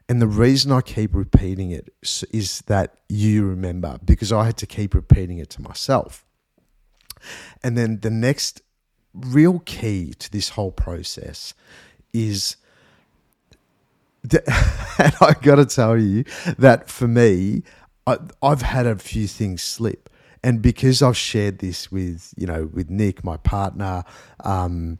And 0.10 0.22
the 0.22 0.28
reason 0.28 0.72
I 0.72 0.82
keep 0.82 1.16
repeating 1.16 1.72
it 1.72 1.94
is 2.32 2.62
that 2.68 2.96
you 3.08 3.46
remember, 3.46 3.98
because 4.04 4.32
I 4.32 4.46
had 4.46 4.58
to 4.58 4.68
keep 4.68 4.94
repeating 4.94 5.38
it 5.38 5.50
to 5.52 5.62
myself. 5.62 6.26
And 7.64 7.78
then 7.78 8.00
the 8.02 8.10
next 8.10 8.62
real 9.14 9.60
key 9.60 10.14
to 10.20 10.32
this 10.32 10.50
whole 10.50 10.72
process 10.72 11.54
is 12.14 12.58
and 14.32 15.14
I 15.20 15.34
got 15.42 15.56
to 15.56 15.66
tell 15.66 15.98
you 15.98 16.26
that 16.58 16.90
for 16.90 17.08
me, 17.08 17.64
I, 18.06 18.18
I've 18.42 18.62
had 18.62 18.86
a 18.86 18.96
few 18.98 19.28
things 19.28 19.64
slip 19.64 20.10
and 20.44 20.62
because 20.62 21.02
I've 21.02 21.18
shared 21.18 21.60
this 21.60 21.92
with 21.92 22.34
you 22.36 22.48
know 22.48 22.70
with 22.74 22.90
Nick, 22.90 23.24
my 23.24 23.38
partner, 23.38 24.04
um, 24.44 25.00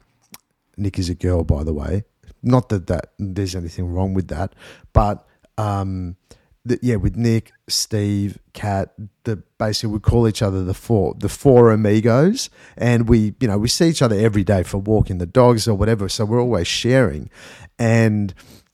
Nick 0.76 0.98
is 0.98 1.08
a 1.08 1.14
girl, 1.14 1.44
by 1.44 1.64
the 1.64 1.72
way. 1.72 2.04
Not 2.42 2.68
that 2.70 2.86
that 2.86 3.12
there's 3.18 3.54
anything 3.54 3.86
wrong 3.92 4.14
with 4.14 4.28
that, 4.28 4.54
but 4.92 5.26
um, 5.58 6.16
the, 6.64 6.78
yeah, 6.82 6.96
with 6.96 7.16
Nick, 7.16 7.52
Steve, 7.68 8.38
Kat, 8.52 8.94
the 9.24 9.42
basically 9.58 9.94
we 9.94 10.00
call 10.00 10.28
each 10.28 10.42
other 10.42 10.62
the 10.64 10.74
four 10.74 11.14
the 11.18 11.28
four 11.28 11.72
amigos, 11.72 12.50
and 12.76 13.08
we 13.08 13.34
you 13.40 13.48
know 13.48 13.58
we 13.58 13.68
see 13.68 13.88
each 13.88 14.02
other 14.02 14.16
every 14.16 14.44
day 14.44 14.62
for 14.62 14.78
walking 14.78 15.18
the 15.18 15.26
dogs 15.26 15.66
or 15.66 15.74
whatever. 15.74 16.08
So 16.08 16.24
we're 16.24 16.40
always 16.40 16.68
sharing, 16.68 17.30
and 17.78 18.32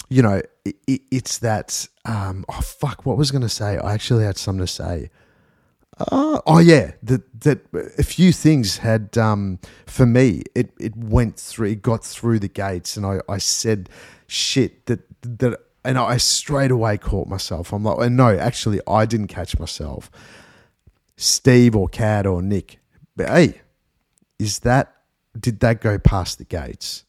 you 0.08 0.22
know 0.22 0.42
it, 0.64 0.76
it, 0.86 1.02
it's 1.10 1.38
that 1.38 1.88
um, 2.04 2.44
oh 2.48 2.60
fuck, 2.60 3.06
what 3.06 3.16
was 3.16 3.30
going 3.30 3.42
to 3.42 3.48
say? 3.48 3.78
I 3.78 3.94
actually 3.94 4.24
had 4.24 4.36
something 4.36 4.66
to 4.66 4.72
say. 4.72 5.10
Uh, 6.00 6.40
oh 6.46 6.58
yeah, 6.58 6.92
that 7.02 7.40
that 7.40 7.60
a 7.98 8.02
few 8.04 8.32
things 8.32 8.78
had 8.78 9.18
um, 9.18 9.58
for 9.86 10.06
me. 10.06 10.42
It 10.54 10.70
it 10.78 10.96
went 10.96 11.36
through, 11.36 11.68
it 11.68 11.82
got 11.82 12.04
through 12.04 12.38
the 12.38 12.48
gates, 12.48 12.96
and 12.96 13.04
I, 13.04 13.20
I 13.28 13.38
said 13.38 13.88
shit 14.28 14.86
that 14.86 15.00
that, 15.22 15.60
and 15.84 15.98
I 15.98 16.16
straight 16.18 16.70
away 16.70 16.98
caught 16.98 17.26
myself. 17.26 17.72
I'm 17.72 17.82
like, 17.82 18.10
no, 18.12 18.38
actually, 18.38 18.80
I 18.86 19.06
didn't 19.06 19.26
catch 19.28 19.58
myself. 19.58 20.10
Steve 21.16 21.74
or 21.74 21.88
Kat 21.88 22.26
or 22.26 22.42
Nick, 22.42 22.78
but 23.16 23.28
hey, 23.28 23.60
is 24.38 24.60
that 24.60 24.94
did 25.38 25.58
that 25.60 25.80
go 25.80 25.98
past 25.98 26.38
the 26.38 26.44
gates? 26.44 27.04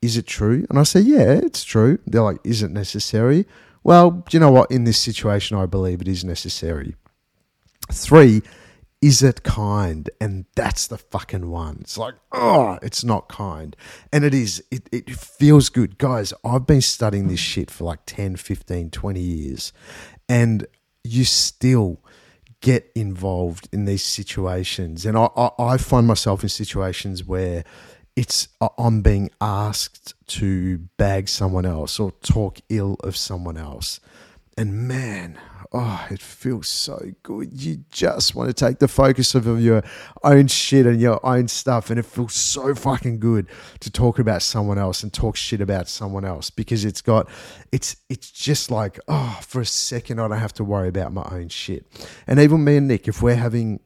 Is 0.00 0.16
it 0.16 0.28
true? 0.28 0.64
And 0.70 0.78
I 0.78 0.84
say, 0.84 1.00
yeah, 1.00 1.32
it's 1.32 1.64
true. 1.64 1.98
They're 2.06 2.22
like, 2.22 2.38
is 2.44 2.62
it 2.62 2.70
necessary? 2.70 3.46
Well, 3.82 4.24
you 4.30 4.38
know 4.38 4.52
what? 4.52 4.70
In 4.70 4.84
this 4.84 4.98
situation, 4.98 5.56
I 5.56 5.66
believe 5.66 6.00
it 6.00 6.06
is 6.06 6.24
necessary 6.24 6.94
Three, 7.90 8.42
is 9.00 9.22
it 9.22 9.42
kind? 9.42 10.10
And 10.20 10.46
that's 10.54 10.86
the 10.86 10.98
fucking 10.98 11.48
one. 11.50 11.78
It's 11.80 11.98
like, 11.98 12.14
oh, 12.32 12.78
it's 12.82 13.04
not 13.04 13.28
kind. 13.28 13.76
And 14.12 14.24
it 14.24 14.34
is. 14.34 14.62
It, 14.70 14.88
it 14.90 15.10
feels 15.10 15.68
good. 15.68 15.98
Guys, 15.98 16.32
I've 16.44 16.66
been 16.66 16.80
studying 16.80 17.28
this 17.28 17.40
shit 17.40 17.70
for 17.70 17.84
like 17.84 18.00
10, 18.06 18.36
15, 18.36 18.90
20 18.90 19.20
years. 19.20 19.72
And 20.28 20.66
you 21.04 21.24
still 21.24 22.00
get 22.60 22.90
involved 22.94 23.68
in 23.72 23.84
these 23.84 24.04
situations. 24.04 25.06
And 25.06 25.16
I, 25.16 25.28
I, 25.36 25.50
I 25.58 25.76
find 25.76 26.06
myself 26.06 26.42
in 26.42 26.48
situations 26.48 27.24
where 27.24 27.64
it's 28.16 28.48
uh, 28.60 28.68
I'm 28.76 29.00
being 29.00 29.30
asked 29.40 30.14
to 30.26 30.78
bag 30.96 31.28
someone 31.28 31.64
else 31.64 32.00
or 32.00 32.10
talk 32.22 32.58
ill 32.68 32.96
of 33.00 33.16
someone 33.16 33.56
else. 33.56 34.00
And 34.56 34.88
man, 34.88 35.38
oh, 35.72 36.06
it 36.10 36.20
feels 36.20 36.68
so 36.68 37.12
good. 37.22 37.52
You 37.52 37.84
just 37.90 38.34
want 38.34 38.48
to 38.48 38.54
take 38.54 38.78
the 38.78 38.88
focus 38.88 39.34
of 39.34 39.46
your 39.60 39.82
own 40.24 40.46
shit 40.46 40.86
and 40.86 41.00
your 41.00 41.24
own 41.24 41.48
stuff. 41.48 41.90
And 41.90 41.98
it 41.98 42.06
feels 42.06 42.34
so 42.34 42.74
fucking 42.74 43.20
good 43.20 43.46
to 43.80 43.90
talk 43.90 44.18
about 44.18 44.42
someone 44.42 44.78
else 44.78 45.02
and 45.02 45.12
talk 45.12 45.36
shit 45.36 45.60
about 45.60 45.88
someone 45.88 46.24
else 46.24 46.50
because 46.50 46.84
it's 46.84 47.02
got, 47.02 47.28
it's, 47.72 47.96
it's 48.08 48.30
just 48.30 48.70
like, 48.70 48.98
oh, 49.08 49.38
for 49.42 49.60
a 49.60 49.66
second, 49.66 50.20
I 50.20 50.28
don't 50.28 50.38
have 50.38 50.54
to 50.54 50.64
worry 50.64 50.88
about 50.88 51.12
my 51.12 51.26
own 51.30 51.48
shit. 51.48 51.86
And 52.26 52.38
even 52.40 52.64
me 52.64 52.76
and 52.78 52.88
Nick, 52.88 53.08
if 53.08 53.22
we're 53.22 53.34
having 53.34 53.80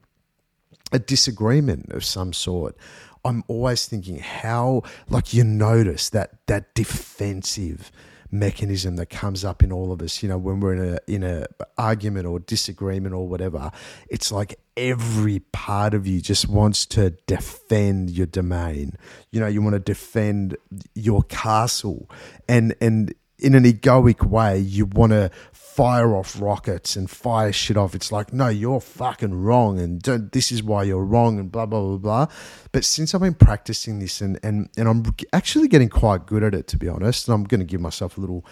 a 0.92 0.98
disagreement 0.98 1.92
of 1.92 2.04
some 2.04 2.32
sort, 2.32 2.76
I'm 3.24 3.44
always 3.48 3.86
thinking 3.86 4.18
how, 4.18 4.82
like, 5.08 5.32
you 5.32 5.44
notice 5.44 6.10
that, 6.10 6.46
that 6.46 6.74
defensive, 6.74 7.92
mechanism 8.32 8.96
that 8.96 9.10
comes 9.10 9.44
up 9.44 9.62
in 9.62 9.70
all 9.70 9.92
of 9.92 10.00
us. 10.02 10.22
You 10.22 10.30
know, 10.30 10.38
when 10.38 10.58
we're 10.58 10.74
in 10.74 10.94
a 10.94 10.98
in 11.06 11.22
a 11.22 11.46
argument 11.78 12.26
or 12.26 12.40
disagreement 12.40 13.14
or 13.14 13.28
whatever, 13.28 13.70
it's 14.08 14.32
like 14.32 14.58
every 14.76 15.40
part 15.52 15.92
of 15.92 16.06
you 16.06 16.20
just 16.20 16.48
wants 16.48 16.86
to 16.86 17.10
defend 17.26 18.10
your 18.10 18.26
domain. 18.26 18.96
You 19.30 19.40
know, 19.40 19.46
you 19.46 19.62
want 19.62 19.74
to 19.74 19.80
defend 19.80 20.56
your 20.94 21.22
castle, 21.24 22.10
and 22.48 22.74
and 22.80 23.14
in 23.42 23.54
an 23.54 23.64
egoic 23.64 24.25
way, 24.25 24.58
you 24.58 24.87
want 24.87 25.12
to 25.12 25.30
fire 25.52 26.14
off 26.14 26.40
rockets 26.40 26.96
and 26.96 27.11
fire 27.11 27.52
shit 27.52 27.76
off. 27.76 27.94
It's 27.94 28.12
like, 28.12 28.32
no, 28.32 28.49
you're 28.49 28.80
fucking 28.80 29.34
wrong, 29.34 29.80
and 29.80 30.02
this 30.02 30.52
is 30.52 30.62
why 30.62 30.84
you're 30.84 31.04
wrong, 31.04 31.38
and 31.38 31.50
blah 31.50 31.66
blah 31.66 31.80
blah 31.80 31.96
blah. 31.96 32.26
But 32.72 32.84
since 32.84 33.14
I've 33.14 33.20
been 33.20 33.34
practicing 33.34 33.99
this, 33.99 34.20
and 34.20 34.38
and 34.42 34.68
and 34.76 34.88
I'm 34.88 35.02
actually 35.32 35.68
getting 35.68 35.88
quite 35.88 36.26
good 36.26 36.42
at 36.42 36.54
it, 36.54 36.66
to 36.68 36.76
be 36.76 36.88
honest, 36.88 37.28
and 37.28 37.34
I'm 37.34 37.44
going 37.44 37.61
to 37.61 37.66
give 37.66 37.80
myself 37.80 38.16
a 38.16 38.20
little 38.20 38.46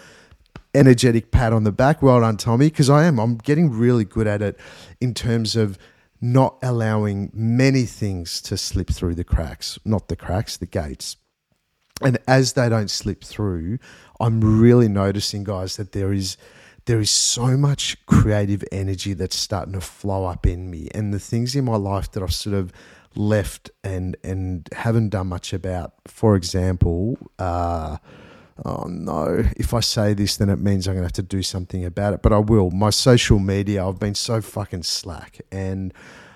energetic 0.73 1.31
pat 1.31 1.53
on 1.53 1.63
the 1.63 1.71
back. 1.71 2.01
Well 2.01 2.19
done, 2.19 2.37
Tommy, 2.37 2.67
because 2.67 2.89
I 2.89 3.05
am. 3.05 3.19
I'm 3.19 3.37
getting 3.37 3.71
really 3.71 4.05
good 4.05 4.27
at 4.27 4.41
it 4.41 4.59
in 4.99 5.13
terms 5.13 5.55
of 5.55 5.77
not 6.19 6.57
allowing 6.61 7.31
many 7.33 7.85
things 7.85 8.41
to 8.41 8.55
slip 8.55 8.89
through 8.89 9.15
the 9.15 9.23
cracks, 9.23 9.79
not 9.83 10.07
the 10.07 10.15
cracks, 10.15 10.57
the 10.57 10.67
gates. 10.67 11.17
And 12.03 12.17
as 12.27 12.53
they 12.53 12.69
don't 12.69 12.89
slip 12.89 13.23
through, 13.23 13.79
I'm 14.19 14.59
really 14.59 14.87
noticing, 14.87 15.43
guys, 15.43 15.77
that 15.77 15.91
there 15.91 16.13
is 16.13 16.37
there 16.85 16.99
is 16.99 17.11
so 17.11 17.55
much 17.57 18.03
creative 18.07 18.63
energy 18.71 19.13
that's 19.13 19.35
starting 19.35 19.73
to 19.73 19.81
flow 19.81 20.25
up 20.25 20.47
in 20.47 20.69
me. 20.69 20.89
And 20.95 21.13
the 21.13 21.19
things 21.19 21.55
in 21.55 21.65
my 21.65 21.75
life 21.75 22.11
that 22.11 22.23
I've 22.23 22.33
sort 22.33 22.55
of 22.55 22.73
left 23.15 23.69
and 23.83 24.17
and 24.23 24.67
haven't 24.73 25.09
done 25.09 25.27
much 25.27 25.51
about 25.51 25.91
for 26.07 26.37
example 26.37 27.17
uh, 27.39 27.97
oh 28.63 28.85
no 28.85 29.43
if 29.57 29.73
I 29.73 29.81
say 29.81 30.13
this 30.13 30.37
then 30.37 30.49
it 30.49 30.59
means 30.59 30.87
I'm 30.87 30.93
gonna 30.93 31.07
have 31.07 31.11
to 31.13 31.21
do 31.21 31.43
something 31.43 31.83
about 31.83 32.13
it 32.13 32.21
but 32.21 32.31
I 32.31 32.37
will. 32.37 32.71
My 32.71 32.89
social 32.89 33.39
media 33.39 33.85
I've 33.85 33.99
been 33.99 34.15
so 34.15 34.41
fucking 34.41 34.83
slack. 34.83 35.41
And 35.51 35.93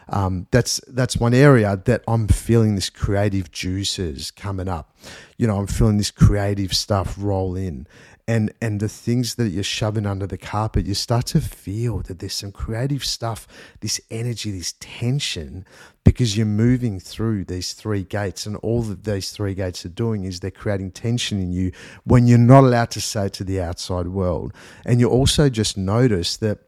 um, 0.09 0.47
that's 0.51 0.79
that's 0.87 1.17
one 1.17 1.33
area 1.33 1.81
that 1.85 2.03
I'm 2.07 2.27
feeling 2.27 2.75
this 2.75 2.89
creative 2.89 3.51
juices 3.51 4.31
coming 4.31 4.67
up. 4.67 4.95
You 5.37 5.47
know, 5.47 5.57
I'm 5.57 5.67
feeling 5.67 5.97
this 5.97 6.11
creative 6.11 6.73
stuff 6.73 7.15
roll 7.17 7.55
in, 7.55 7.87
and 8.27 8.53
and 8.61 8.79
the 8.79 8.89
things 8.89 9.35
that 9.35 9.49
you're 9.49 9.63
shoving 9.63 10.05
under 10.05 10.27
the 10.27 10.37
carpet, 10.37 10.85
you 10.85 10.93
start 10.93 11.25
to 11.27 11.41
feel 11.41 11.99
that 11.99 12.19
there's 12.19 12.33
some 12.33 12.51
creative 12.51 13.03
stuff, 13.03 13.47
this 13.81 13.99
energy, 14.09 14.51
this 14.51 14.73
tension, 14.79 15.65
because 16.03 16.37
you're 16.37 16.45
moving 16.45 16.99
through 16.99 17.45
these 17.45 17.73
three 17.73 18.03
gates, 18.03 18.45
and 18.45 18.55
all 18.57 18.81
that 18.83 19.03
these 19.03 19.31
three 19.31 19.55
gates 19.55 19.85
are 19.85 19.89
doing 19.89 20.23
is 20.23 20.39
they're 20.39 20.51
creating 20.51 20.91
tension 20.91 21.39
in 21.39 21.51
you 21.51 21.71
when 22.03 22.27
you're 22.27 22.37
not 22.37 22.63
allowed 22.63 22.91
to 22.91 23.01
say 23.01 23.25
it 23.25 23.33
to 23.33 23.43
the 23.43 23.59
outside 23.59 24.07
world, 24.07 24.53
and 24.85 24.99
you 24.99 25.09
also 25.09 25.49
just 25.49 25.77
notice 25.77 26.37
that 26.37 26.59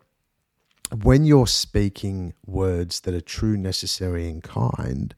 when 1.04 1.26
you're 1.26 1.48
speaking 1.48 2.34
words 2.46 3.02
that 3.02 3.14
are 3.14 3.22
true, 3.22 3.58
necessary, 3.58 4.30
and 4.30 4.44
kind, 4.44 5.14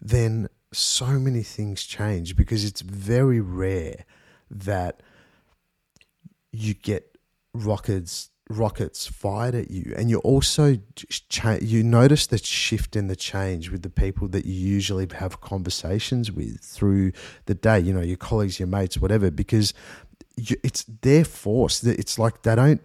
then 0.00 0.48
so 0.72 1.06
many 1.18 1.42
things 1.42 1.84
change 1.84 2.36
because 2.36 2.64
it's 2.64 2.82
very 2.82 3.40
rare 3.40 4.04
that 4.50 5.02
you 6.52 6.74
get 6.74 7.16
rockets 7.54 8.30
rockets 8.50 9.06
fired 9.06 9.54
at 9.54 9.70
you. 9.70 9.92
And 9.96 10.08
you 10.08 10.18
also 10.18 10.78
cha- 11.28 11.58
you 11.60 11.82
notice 11.82 12.26
the 12.26 12.38
shift 12.38 12.96
in 12.96 13.08
the 13.08 13.16
change 13.16 13.70
with 13.70 13.82
the 13.82 13.90
people 13.90 14.28
that 14.28 14.46
you 14.46 14.54
usually 14.54 15.06
have 15.18 15.40
conversations 15.40 16.32
with 16.32 16.60
through 16.60 17.12
the 17.44 17.54
day 17.54 17.78
you 17.78 17.92
know 17.92 18.00
your 18.00 18.16
colleagues 18.16 18.58
your 18.58 18.68
mates 18.68 18.96
whatever 18.98 19.30
because 19.30 19.74
it's 20.62 20.84
their 21.02 21.24
force 21.24 21.82
it's 21.84 22.18
like 22.18 22.42
they 22.42 22.54
don't 22.54 22.80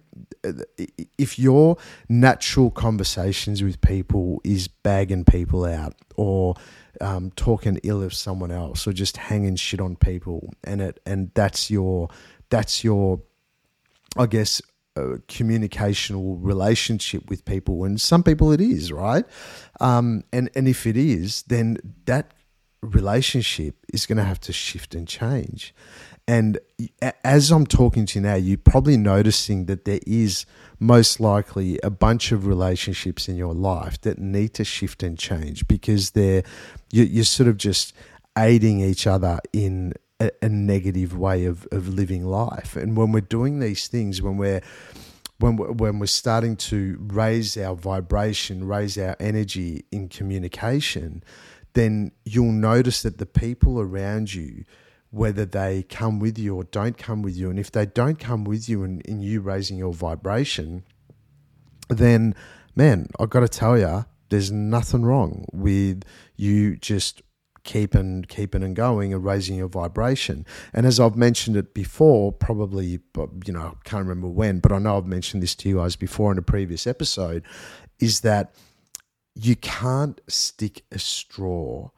if 1.18 1.38
your 1.40 1.78
natural 2.10 2.72
conversations 2.72 3.64
with 3.64 3.80
people 3.82 4.42
is 4.44 4.68
bagging 4.68 5.24
people 5.24 5.66
out 5.66 5.96
or 6.16 6.56
um, 7.02 7.32
talking 7.36 7.80
ill 7.84 8.04
of 8.04 8.14
someone 8.14 8.52
else 8.52 8.88
or 8.88 8.94
just 8.94 9.18
hanging 9.18 9.56
shit 9.56 9.80
on 9.80 9.96
people 9.96 10.54
and 10.64 10.82
it 10.82 11.00
and 11.06 11.32
that's 11.34 11.70
your 11.70 12.10
that's 12.50 12.84
your 12.84 13.22
I 14.18 14.28
guess 14.28 14.62
a 14.96 15.18
communicational 15.28 16.38
relationship 16.40 17.30
with 17.30 17.46
people, 17.46 17.84
and 17.84 18.00
some 18.00 18.24
people 18.24 18.52
it 18.52 18.62
is 18.62 18.92
right. 18.92 19.26
Um, 19.80 20.24
and 20.32 20.50
and 20.56 20.68
if 20.68 20.86
it 20.86 20.98
is, 20.98 21.44
then 21.44 21.78
that 22.06 22.32
relationship 22.82 23.76
is 23.94 24.06
going 24.06 24.18
to 24.18 24.24
have 24.24 24.40
to 24.42 24.54
shift 24.54 24.94
and 24.94 25.08
change. 25.08 25.74
And 26.28 26.60
as 27.24 27.52
I'm 27.52 27.66
talking 27.66 28.06
to 28.08 28.20
you 28.20 28.24
now, 28.24 28.36
you're 28.36 28.58
probably 28.58 28.96
noticing 28.96 29.66
that 29.66 29.84
there 29.84 30.00
is 30.08 30.46
most 30.80 31.20
likely 31.20 31.80
a 31.84 31.90
bunch 31.90 32.32
of 32.32 32.48
relationships 32.48 33.28
in 33.28 33.36
your 33.36 33.54
life 33.54 34.00
that 34.02 34.20
need 34.20 34.54
to 34.54 34.64
shift 34.64 35.04
and 35.04 35.20
change 35.20 35.68
because 35.68 36.12
they're 36.12 36.44
you're 36.92 37.26
sort 37.26 37.50
of 37.50 37.58
just 37.58 37.94
aiding 38.38 38.80
each 38.80 39.06
other 39.06 39.40
in 39.52 39.94
a, 40.42 40.50
negative 40.50 41.18
way 41.18 41.46
of, 41.46 41.68
of 41.72 41.88
living 41.90 42.26
life. 42.26 42.76
And 42.76 42.96
when 42.96 43.12
we're 43.12 43.22
doing 43.22 43.60
these 43.60 43.88
things, 43.88 44.22
when 44.22 44.38
we're 44.38 44.62
when 45.40 45.58
we're, 45.58 45.72
when 45.72 46.00
we're 46.00 46.06
starting 46.06 46.56
to 46.56 46.98
raise 47.02 47.58
our 47.58 47.76
vibration, 47.76 48.66
raise 48.66 48.98
our 48.98 49.18
energy 49.20 49.84
in 49.92 50.08
communication, 50.08 51.24
then 51.74 52.12
you'll 52.24 52.52
notice 52.52 53.02
that 53.02 53.18
the 53.18 53.26
people 53.26 53.82
around 53.82 54.34
you 54.34 54.64
whether 55.14 55.46
they 55.46 55.84
come 55.84 56.18
with 56.18 56.40
you 56.40 56.56
or 56.56 56.64
don't 56.64 56.98
come 56.98 57.22
with 57.22 57.38
you. 57.38 57.52
And 57.52 57.60
if 57.60 57.72
they 57.72 57.86
don't 57.86 58.18
come 58.18 58.44
with 58.44 58.68
you 58.68 58.84
and 58.84 59.00
in, 59.04 59.18
in 59.18 59.22
you 59.22 59.42
raising 59.42 59.78
your 59.78 59.94
vibration, 59.94 60.84
then 61.88 62.34
man, 62.76 63.08
I've 63.20 63.30
got 63.30 63.42
to 63.42 63.48
tell 63.48 63.78
you, 63.78 64.06
there's 64.30 64.52
nothing 64.52 65.04
wrong 65.06 65.46
with 65.54 66.02
you 66.36 66.78
just 66.78 67.22
keeping 67.64 68.24
keeping 68.24 68.64
and 68.64 68.76
going 68.76 69.14
and 69.14 69.24
raising 69.24 69.56
your 69.56 69.68
vibration. 69.68 70.48
And 70.74 70.88
as 70.88 71.00
I've 71.00 71.16
mentioned 71.16 71.58
it 71.58 71.76
before, 71.76 72.32
probably 72.32 72.88
you 72.88 73.54
know, 73.54 73.78
I 73.78 73.88
can't 73.88 74.08
remember 74.08 74.28
when, 74.28 74.62
but 74.62 74.72
I 74.72 74.80
know 74.80 74.98
I've 74.98 75.06
mentioned 75.06 75.44
this 75.44 75.54
to 75.58 75.70
you 75.70 75.76
guys 75.76 75.96
before 75.96 76.32
in 76.32 76.40
a 76.40 76.42
previous 76.42 76.88
episode, 76.88 77.44
is 78.00 78.22
that 78.22 78.56
you 79.36 79.56
can't 79.58 80.20
stick 80.28 80.86
a 80.92 80.98
straw 80.98 81.92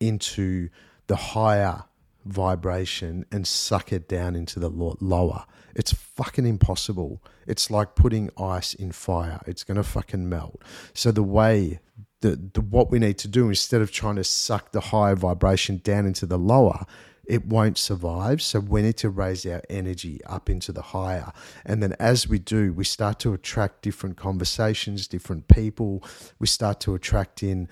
into 0.00 0.68
the 1.06 1.16
higher 1.16 1.84
vibration 2.28 3.24
and 3.32 3.46
suck 3.46 3.92
it 3.92 4.08
down 4.08 4.36
into 4.36 4.60
the 4.60 4.68
lower. 4.70 5.44
It's 5.74 5.92
fucking 5.92 6.46
impossible. 6.46 7.22
It's 7.46 7.70
like 7.70 7.94
putting 7.94 8.30
ice 8.38 8.74
in 8.74 8.92
fire. 8.92 9.40
It's 9.46 9.64
going 9.64 9.76
to 9.76 9.82
fucking 9.82 10.28
melt. 10.28 10.62
So 10.92 11.12
the 11.12 11.22
way 11.22 11.80
the, 12.20 12.50
the 12.52 12.60
what 12.60 12.90
we 12.90 12.98
need 12.98 13.18
to 13.18 13.28
do 13.28 13.48
instead 13.48 13.80
of 13.80 13.92
trying 13.92 14.16
to 14.16 14.24
suck 14.24 14.72
the 14.72 14.80
higher 14.80 15.14
vibration 15.14 15.78
down 15.78 16.04
into 16.06 16.26
the 16.26 16.38
lower, 16.38 16.84
it 17.28 17.46
won't 17.46 17.78
survive. 17.78 18.42
So 18.42 18.58
we 18.58 18.82
need 18.82 18.96
to 18.98 19.10
raise 19.10 19.46
our 19.46 19.62
energy 19.68 20.20
up 20.24 20.48
into 20.48 20.72
the 20.72 20.82
higher. 20.82 21.32
And 21.64 21.82
then 21.82 21.94
as 22.00 22.26
we 22.26 22.38
do, 22.38 22.72
we 22.72 22.84
start 22.84 23.20
to 23.20 23.34
attract 23.34 23.82
different 23.82 24.16
conversations, 24.16 25.06
different 25.06 25.46
people. 25.46 26.02
We 26.38 26.46
start 26.46 26.80
to 26.80 26.94
attract 26.94 27.42
in 27.42 27.68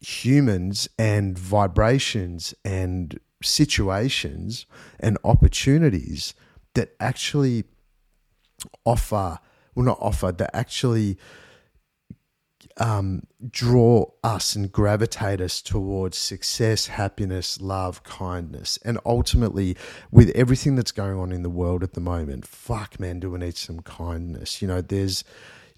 humans 0.00 0.88
and 0.98 1.38
vibrations 1.38 2.54
and 2.64 3.18
situations 3.42 4.66
and 5.00 5.18
opportunities 5.24 6.34
that 6.74 6.94
actually 7.00 7.64
offer, 8.84 9.38
well, 9.74 9.86
not 9.86 9.98
offer, 10.00 10.32
that 10.32 10.50
actually 10.54 11.18
um, 12.78 13.22
draw 13.50 14.06
us 14.22 14.54
and 14.54 14.70
gravitate 14.70 15.40
us 15.40 15.60
towards 15.60 16.16
success, 16.16 16.86
happiness, 16.86 17.60
love, 17.60 18.02
kindness. 18.04 18.78
And 18.84 18.98
ultimately, 19.04 19.76
with 20.10 20.30
everything 20.30 20.76
that's 20.76 20.92
going 20.92 21.18
on 21.18 21.32
in 21.32 21.42
the 21.42 21.50
world 21.50 21.82
at 21.82 21.94
the 21.94 22.00
moment, 22.00 22.46
fuck, 22.46 23.00
man, 23.00 23.20
do 23.20 23.30
we 23.30 23.38
need 23.38 23.56
some 23.56 23.80
kindness? 23.80 24.62
You 24.62 24.68
know, 24.68 24.80
there's 24.80 25.24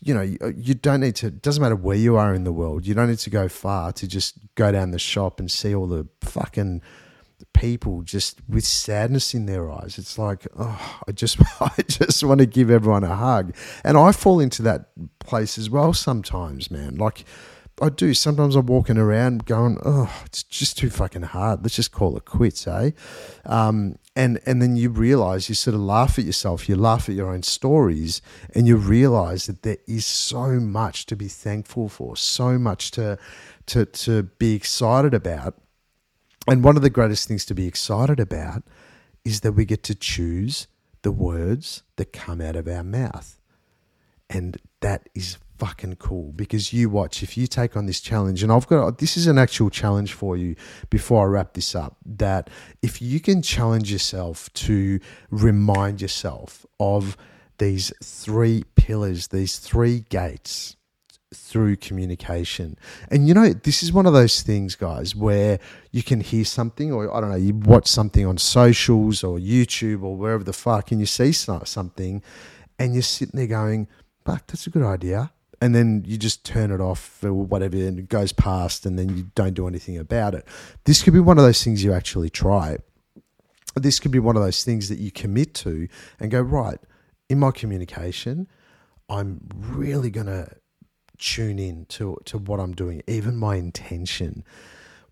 you 0.01 0.15
know, 0.15 0.23
you 0.23 0.75
don't 0.75 1.01
need 1.01 1.17
to, 1.17 1.27
it 1.27 1.43
doesn't 1.43 1.63
matter 1.63 1.77
where 1.77 1.97
you 1.97 2.17
are 2.17 2.35
in 2.35 2.45
the 2.45 2.53
world. 2.53 2.87
You 2.87 2.95
don't 2.95 3.09
need 3.09 3.19
to 3.19 3.31
go 3.31 3.49
far 3.49 3.93
to 3.93 4.09
just 4.09 4.39
go 4.55 4.73
down 4.73 4.93
the 4.93 4.99
shop 4.99 5.39
and 5.39 5.51
see 5.51 5.75
all 5.75 5.87
the 5.87 6.09
fucking 6.23 6.81
people 7.53 8.03
just 8.03 8.41
with 8.49 8.65
sadness 8.65 9.35
in 9.35 9.47
their 9.47 9.71
eyes. 9.71 9.99
It's 9.99 10.19
like, 10.19 10.47
oh, 10.59 11.01
I 11.07 11.13
just, 11.13 11.39
I 11.61 11.83
just 11.87 12.25
want 12.25 12.41
to 12.41 12.47
give 12.47 12.71
everyone 12.71 13.05
a 13.05 13.15
hug. 13.15 13.55
And 13.85 13.99
I 13.99 14.13
fall 14.13 14.41
into 14.41 14.63
that 14.63 14.91
place 15.19 15.59
as 15.59 15.69
well 15.69 15.93
sometimes, 15.93 16.71
man. 16.71 16.97
Like, 16.97 17.25
I 17.83 17.89
do. 17.89 18.13
Sometimes 18.15 18.57
I'm 18.57 18.67
walking 18.67 18.99
around 18.99 19.47
going, 19.47 19.79
oh, 19.85 20.23
it's 20.27 20.43
just 20.43 20.77
too 20.77 20.91
fucking 20.91 21.23
hard. 21.23 21.63
Let's 21.63 21.77
just 21.77 21.93
call 21.93 22.17
it 22.17 22.25
quits, 22.25 22.67
eh? 22.67 22.91
Um, 23.47 23.97
and 24.21 24.39
and 24.45 24.61
then 24.61 24.77
you 24.77 24.91
realize 24.91 25.49
you 25.49 25.55
sort 25.55 25.75
of 25.75 25.81
laugh 25.81 26.19
at 26.19 26.27
yourself. 26.27 26.69
You 26.69 26.77
laugh 26.77 27.09
at 27.09 27.15
your 27.15 27.33
own 27.33 27.43
stories, 27.43 28.21
and 28.55 28.69
you 28.69 28.77
realize 28.77 29.47
that 29.47 29.63
there 29.63 29.79
is 29.87 30.05
so 30.05 30.61
much 30.61 31.07
to 31.07 31.17
be 31.17 31.27
thankful 31.27 31.89
for, 31.89 32.17
so 32.17 32.59
much 32.59 32.91
to 32.93 33.19
to 33.67 33.87
to 33.87 34.25
be 34.25 34.55
excited 34.55 35.15
about. 35.15 35.55
And 36.47 36.63
one 36.63 36.77
of 36.77 36.83
the 36.83 36.91
greatest 36.91 37.29
things 37.29 37.47
to 37.47 37.55
be 37.55 37.67
excited 37.67 38.21
about 38.21 38.63
is 39.25 39.41
that 39.41 39.53
we 39.53 39.65
get 39.65 39.83
to 39.85 39.95
choose 39.95 40.67
the 41.01 41.13
words 41.13 41.83
that 41.97 42.13
come 42.13 42.43
out 42.43 42.57
of 42.57 42.69
our 42.69 42.85
mouth. 42.85 43.41
And 44.29 44.59
that 44.81 45.09
is 45.15 45.39
fucking 45.61 45.95
cool 45.97 46.33
because 46.33 46.73
you 46.73 46.89
watch 46.89 47.23
if 47.23 47.37
you 47.37 47.47
take 47.47 47.77
on 47.77 47.85
this 47.85 48.01
challenge 48.01 48.43
and 48.43 48.51
I've 48.51 48.67
got 48.67 48.97
this 48.97 49.19
is 49.19 49.27
an 49.27 49.37
actual 49.37 49.69
challenge 49.69 50.15
for 50.15 50.35
you 50.35 50.57
before 50.89 51.27
I 51.27 51.29
wrap 51.29 51.53
this 51.53 51.75
up 51.75 51.99
that 52.07 52.49
if 52.81 53.03
you 53.03 53.21
can 53.21 53.43
challenge 53.43 53.93
yourself 53.93 54.51
to 54.55 54.99
remind 55.31 56.01
yourself 56.01 56.65
of 56.81 57.19
these 57.59 57.93
three 58.03 58.65
pillars 58.75 59.29
these 59.29 59.59
three 59.59 60.07
gates 60.09 60.77
through 61.33 61.77
communication. 61.77 62.77
And 63.09 63.29
you 63.29 63.35
know, 63.35 63.53
this 63.53 63.85
is 63.85 63.93
one 63.93 64.05
of 64.05 64.13
those 64.13 64.43
things, 64.43 64.75
guys, 64.75 65.15
where 65.15 65.61
you 65.93 66.03
can 66.03 66.21
hear 66.21 66.45
something, 66.45 66.93
or 66.93 67.15
I 67.15 67.21
don't 67.21 67.31
know, 67.31 67.37
you 67.37 67.55
watch 67.55 67.87
something 67.87 68.27
on 68.27 68.37
socials 68.37 69.23
or 69.23 69.39
YouTube 69.39 70.03
or 70.03 70.17
wherever 70.17 70.43
the 70.43 70.53
fuck, 70.53 70.91
and 70.91 70.99
you 70.99 71.07
see 71.07 71.31
something, 71.31 72.21
and 72.81 72.95
you're 72.95 73.03
sitting 73.05 73.39
there 73.39 73.47
going, 73.47 73.87
fuck, 74.25 74.45
that's 74.49 74.67
a 74.67 74.71
good 74.71 74.83
idea 74.83 75.31
and 75.61 75.75
then 75.75 76.03
you 76.07 76.17
just 76.17 76.45
turn 76.45 76.71
it 76.71 76.81
off 76.81 77.23
or 77.23 77.33
whatever 77.33 77.77
and 77.77 77.99
it 77.99 78.09
goes 78.09 78.33
past 78.33 78.87
and 78.87 78.99
then 78.99 79.17
you 79.17 79.31
don't 79.35 79.55
do 79.55 79.69
anything 79.69 79.99
about 79.99 80.35
it. 80.35 80.47
This 80.85 81.03
could 81.03 81.13
be 81.13 81.21
one 81.21 81.39
of 81.39 81.45
those 81.45 81.63
things 81.63 81.85
you 81.85 81.93
actually 81.93 82.31
try. 82.31 82.79
This 83.75 84.01
could 84.01 84.11
be 84.11 84.19
one 84.19 84.37
of 84.37 84.43
those 84.43 84.65
things 84.65 84.89
that 84.89 84.99
you 84.99 85.11
commit 85.11 85.55
to 85.55 85.87
and 86.19 86.31
go, 86.31 86.41
right, 86.41 86.79
in 87.29 87.39
my 87.39 87.51
communication, 87.51 88.49
I'm 89.09 89.41
really 89.53 90.11
going 90.11 90.27
to 90.27 90.49
tune 91.19 91.59
in 91.59 91.85
to, 91.87 92.19
to 92.25 92.39
what 92.39 92.59
I'm 92.59 92.73
doing, 92.73 93.03
even 93.07 93.37
my 93.37 93.57
intention. 93.57 94.43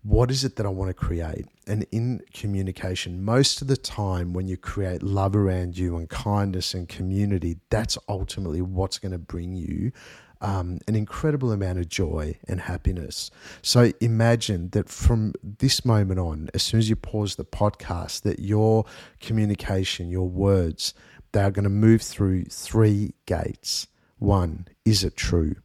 What 0.01 0.31
is 0.31 0.43
it 0.43 0.55
that 0.55 0.65
I 0.65 0.69
want 0.69 0.89
to 0.89 0.93
create? 0.93 1.45
And 1.67 1.85
in 1.91 2.21
communication, 2.33 3.23
most 3.23 3.61
of 3.61 3.67
the 3.67 3.77
time, 3.77 4.33
when 4.33 4.47
you 4.47 4.57
create 4.57 5.03
love 5.03 5.35
around 5.35 5.77
you 5.77 5.97
and 5.97 6.09
kindness 6.09 6.73
and 6.73 6.87
community, 6.89 7.57
that's 7.69 7.97
ultimately 8.07 8.61
what's 8.61 8.97
going 8.97 9.11
to 9.11 9.17
bring 9.17 9.55
you 9.55 9.91
um, 10.41 10.79
an 10.87 10.95
incredible 10.95 11.51
amount 11.51 11.79
of 11.79 11.89
joy 11.89 12.37
and 12.47 12.61
happiness. 12.61 13.29
So 13.61 13.91
imagine 13.99 14.69
that 14.69 14.89
from 14.89 15.33
this 15.43 15.83
moment 15.83 16.19
on, 16.19 16.49
as 16.53 16.63
soon 16.63 16.79
as 16.79 16.89
you 16.89 16.95
pause 16.95 17.35
the 17.35 17.45
podcast, 17.45 18.21
that 18.21 18.39
your 18.39 18.85
communication, 19.19 20.09
your 20.09 20.29
words, 20.29 20.93
they 21.31 21.41
are 21.41 21.51
going 21.51 21.63
to 21.63 21.69
move 21.69 22.01
through 22.01 22.45
three 22.45 23.13
gates. 23.25 23.87
One, 24.17 24.67
is 24.85 25.03
it 25.03 25.15
true? 25.15 25.55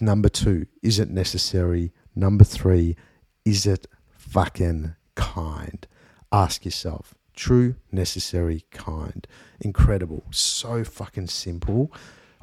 Number 0.00 0.28
two, 0.28 0.66
is 0.82 0.98
it 0.98 1.10
necessary? 1.10 1.92
Number 2.14 2.44
three, 2.44 2.96
is 3.44 3.66
it 3.66 3.86
fucking 4.16 4.94
kind? 5.14 5.86
Ask 6.32 6.64
yourself. 6.64 7.14
True, 7.34 7.76
necessary, 7.90 8.64
kind. 8.70 9.26
Incredible. 9.60 10.24
So 10.30 10.84
fucking 10.84 11.28
simple 11.28 11.92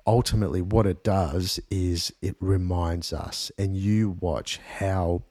ultimately 0.07 0.61
what 0.61 0.87
it 0.87 1.03
does 1.03 1.59
is 1.69 2.13
it 2.21 2.35
reminds 2.39 3.11
us 3.11 3.51
and 3.57 3.75
you 3.75 4.17
watch 4.21 4.59
how 4.79 5.21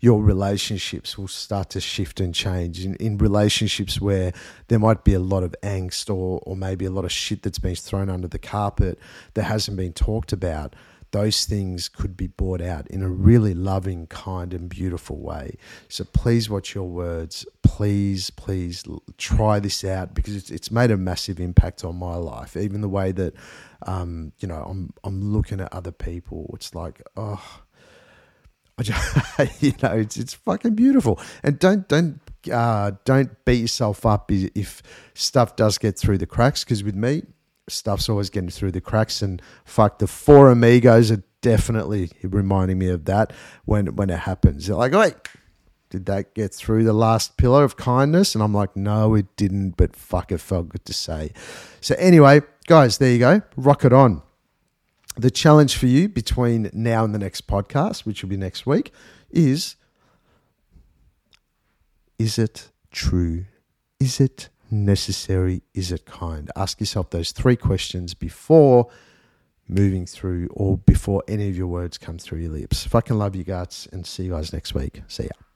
your 0.00 0.22
relationships 0.22 1.16
will 1.16 1.28
start 1.28 1.70
to 1.70 1.80
shift 1.80 2.20
and 2.20 2.34
change 2.34 2.84
in, 2.84 2.96
in 2.96 3.16
relationships 3.16 4.00
where 4.00 4.32
there 4.66 4.80
might 4.80 5.04
be 5.04 5.14
a 5.14 5.20
lot 5.20 5.44
of 5.44 5.54
angst 5.62 6.10
or, 6.10 6.42
or 6.44 6.56
maybe 6.56 6.84
a 6.84 6.90
lot 6.90 7.04
of 7.04 7.12
shit 7.12 7.42
that's 7.42 7.60
been 7.60 7.76
thrown 7.76 8.10
under 8.10 8.28
the 8.28 8.38
carpet 8.38 8.98
that 9.34 9.44
hasn't 9.44 9.76
been 9.76 9.92
talked 9.92 10.32
about 10.32 10.74
those 11.12 11.44
things 11.44 11.88
could 11.88 12.16
be 12.16 12.26
brought 12.26 12.62
out 12.62 12.86
in 12.88 13.02
a 13.02 13.08
really 13.08 13.54
loving, 13.54 14.06
kind, 14.06 14.52
and 14.52 14.68
beautiful 14.68 15.18
way. 15.18 15.56
So 15.88 16.04
please 16.04 16.48
watch 16.48 16.74
your 16.74 16.88
words. 16.88 17.46
Please, 17.76 18.28
please 18.28 18.84
try 19.16 19.58
this 19.58 19.82
out 19.82 20.12
because 20.12 20.36
it's, 20.36 20.50
it's 20.50 20.70
made 20.70 20.90
a 20.90 20.96
massive 20.98 21.40
impact 21.40 21.84
on 21.84 21.96
my 21.96 22.16
life. 22.16 22.54
Even 22.54 22.82
the 22.82 22.88
way 22.88 23.12
that, 23.12 23.32
um, 23.86 24.32
you 24.40 24.46
know, 24.46 24.62
I'm 24.62 24.92
I'm 25.04 25.32
looking 25.32 25.58
at 25.58 25.72
other 25.72 25.90
people. 25.90 26.50
It's 26.52 26.74
like, 26.74 27.00
oh, 27.16 27.62
I 28.78 28.82
just, 28.82 29.62
you 29.62 29.72
know, 29.82 29.92
it's 29.92 30.18
it's 30.18 30.34
fucking 30.34 30.74
beautiful. 30.74 31.18
And 31.42 31.58
don't 31.58 31.88
don't 31.88 32.20
uh, 32.52 32.92
don't 33.06 33.42
beat 33.46 33.62
yourself 33.62 34.04
up 34.04 34.30
if 34.30 34.82
stuff 35.14 35.56
does 35.56 35.78
get 35.78 35.98
through 35.98 36.18
the 36.18 36.26
cracks. 36.26 36.64
Because 36.64 36.84
with 36.84 36.94
me, 36.94 37.22
stuff's 37.70 38.10
always 38.10 38.28
getting 38.28 38.50
through 38.50 38.72
the 38.72 38.82
cracks. 38.82 39.22
And 39.22 39.40
fuck, 39.64 39.98
the 39.98 40.06
four 40.06 40.50
amigos 40.50 41.10
are 41.10 41.22
definitely 41.40 42.10
reminding 42.22 42.78
me 42.78 42.88
of 42.88 43.06
that 43.06 43.32
when 43.64 43.96
when 43.96 44.10
it 44.10 44.20
happens. 44.20 44.66
They're 44.66 44.76
like, 44.76 44.92
wait, 44.92 45.14
did 45.92 46.06
that 46.06 46.32
get 46.34 46.54
through 46.54 46.84
the 46.84 46.94
last 46.94 47.36
pillar 47.36 47.64
of 47.64 47.76
kindness? 47.76 48.34
And 48.34 48.42
I'm 48.42 48.54
like, 48.54 48.74
no, 48.74 49.14
it 49.14 49.36
didn't. 49.36 49.76
But 49.76 49.94
fuck, 49.94 50.32
it 50.32 50.38
felt 50.38 50.70
good 50.70 50.86
to 50.86 50.94
say. 50.94 51.32
So 51.82 51.94
anyway, 51.98 52.40
guys, 52.66 52.96
there 52.96 53.12
you 53.12 53.18
go. 53.18 53.42
Rock 53.56 53.84
it 53.84 53.92
on. 53.92 54.22
The 55.16 55.30
challenge 55.30 55.76
for 55.76 55.86
you 55.86 56.08
between 56.08 56.70
now 56.72 57.04
and 57.04 57.14
the 57.14 57.18
next 57.18 57.46
podcast, 57.46 58.06
which 58.06 58.22
will 58.22 58.30
be 58.30 58.38
next 58.38 58.64
week, 58.64 58.90
is 59.30 59.76
is 62.18 62.38
it 62.38 62.70
true? 62.90 63.44
Is 64.00 64.18
it 64.18 64.48
necessary? 64.70 65.60
Is 65.74 65.92
it 65.92 66.06
kind? 66.06 66.50
Ask 66.56 66.80
yourself 66.80 67.10
those 67.10 67.32
three 67.32 67.56
questions 67.56 68.14
before 68.14 68.88
moving 69.68 70.06
through 70.06 70.48
or 70.54 70.78
before 70.78 71.22
any 71.28 71.50
of 71.50 71.56
your 71.56 71.66
words 71.66 71.98
come 71.98 72.16
through 72.16 72.38
your 72.38 72.52
lips. 72.52 72.88
Can 73.04 73.18
love 73.18 73.36
you 73.36 73.44
guts 73.44 73.86
and 73.92 74.06
see 74.06 74.24
you 74.24 74.30
guys 74.30 74.54
next 74.54 74.72
week. 74.72 75.02
See 75.08 75.24
ya. 75.24 75.51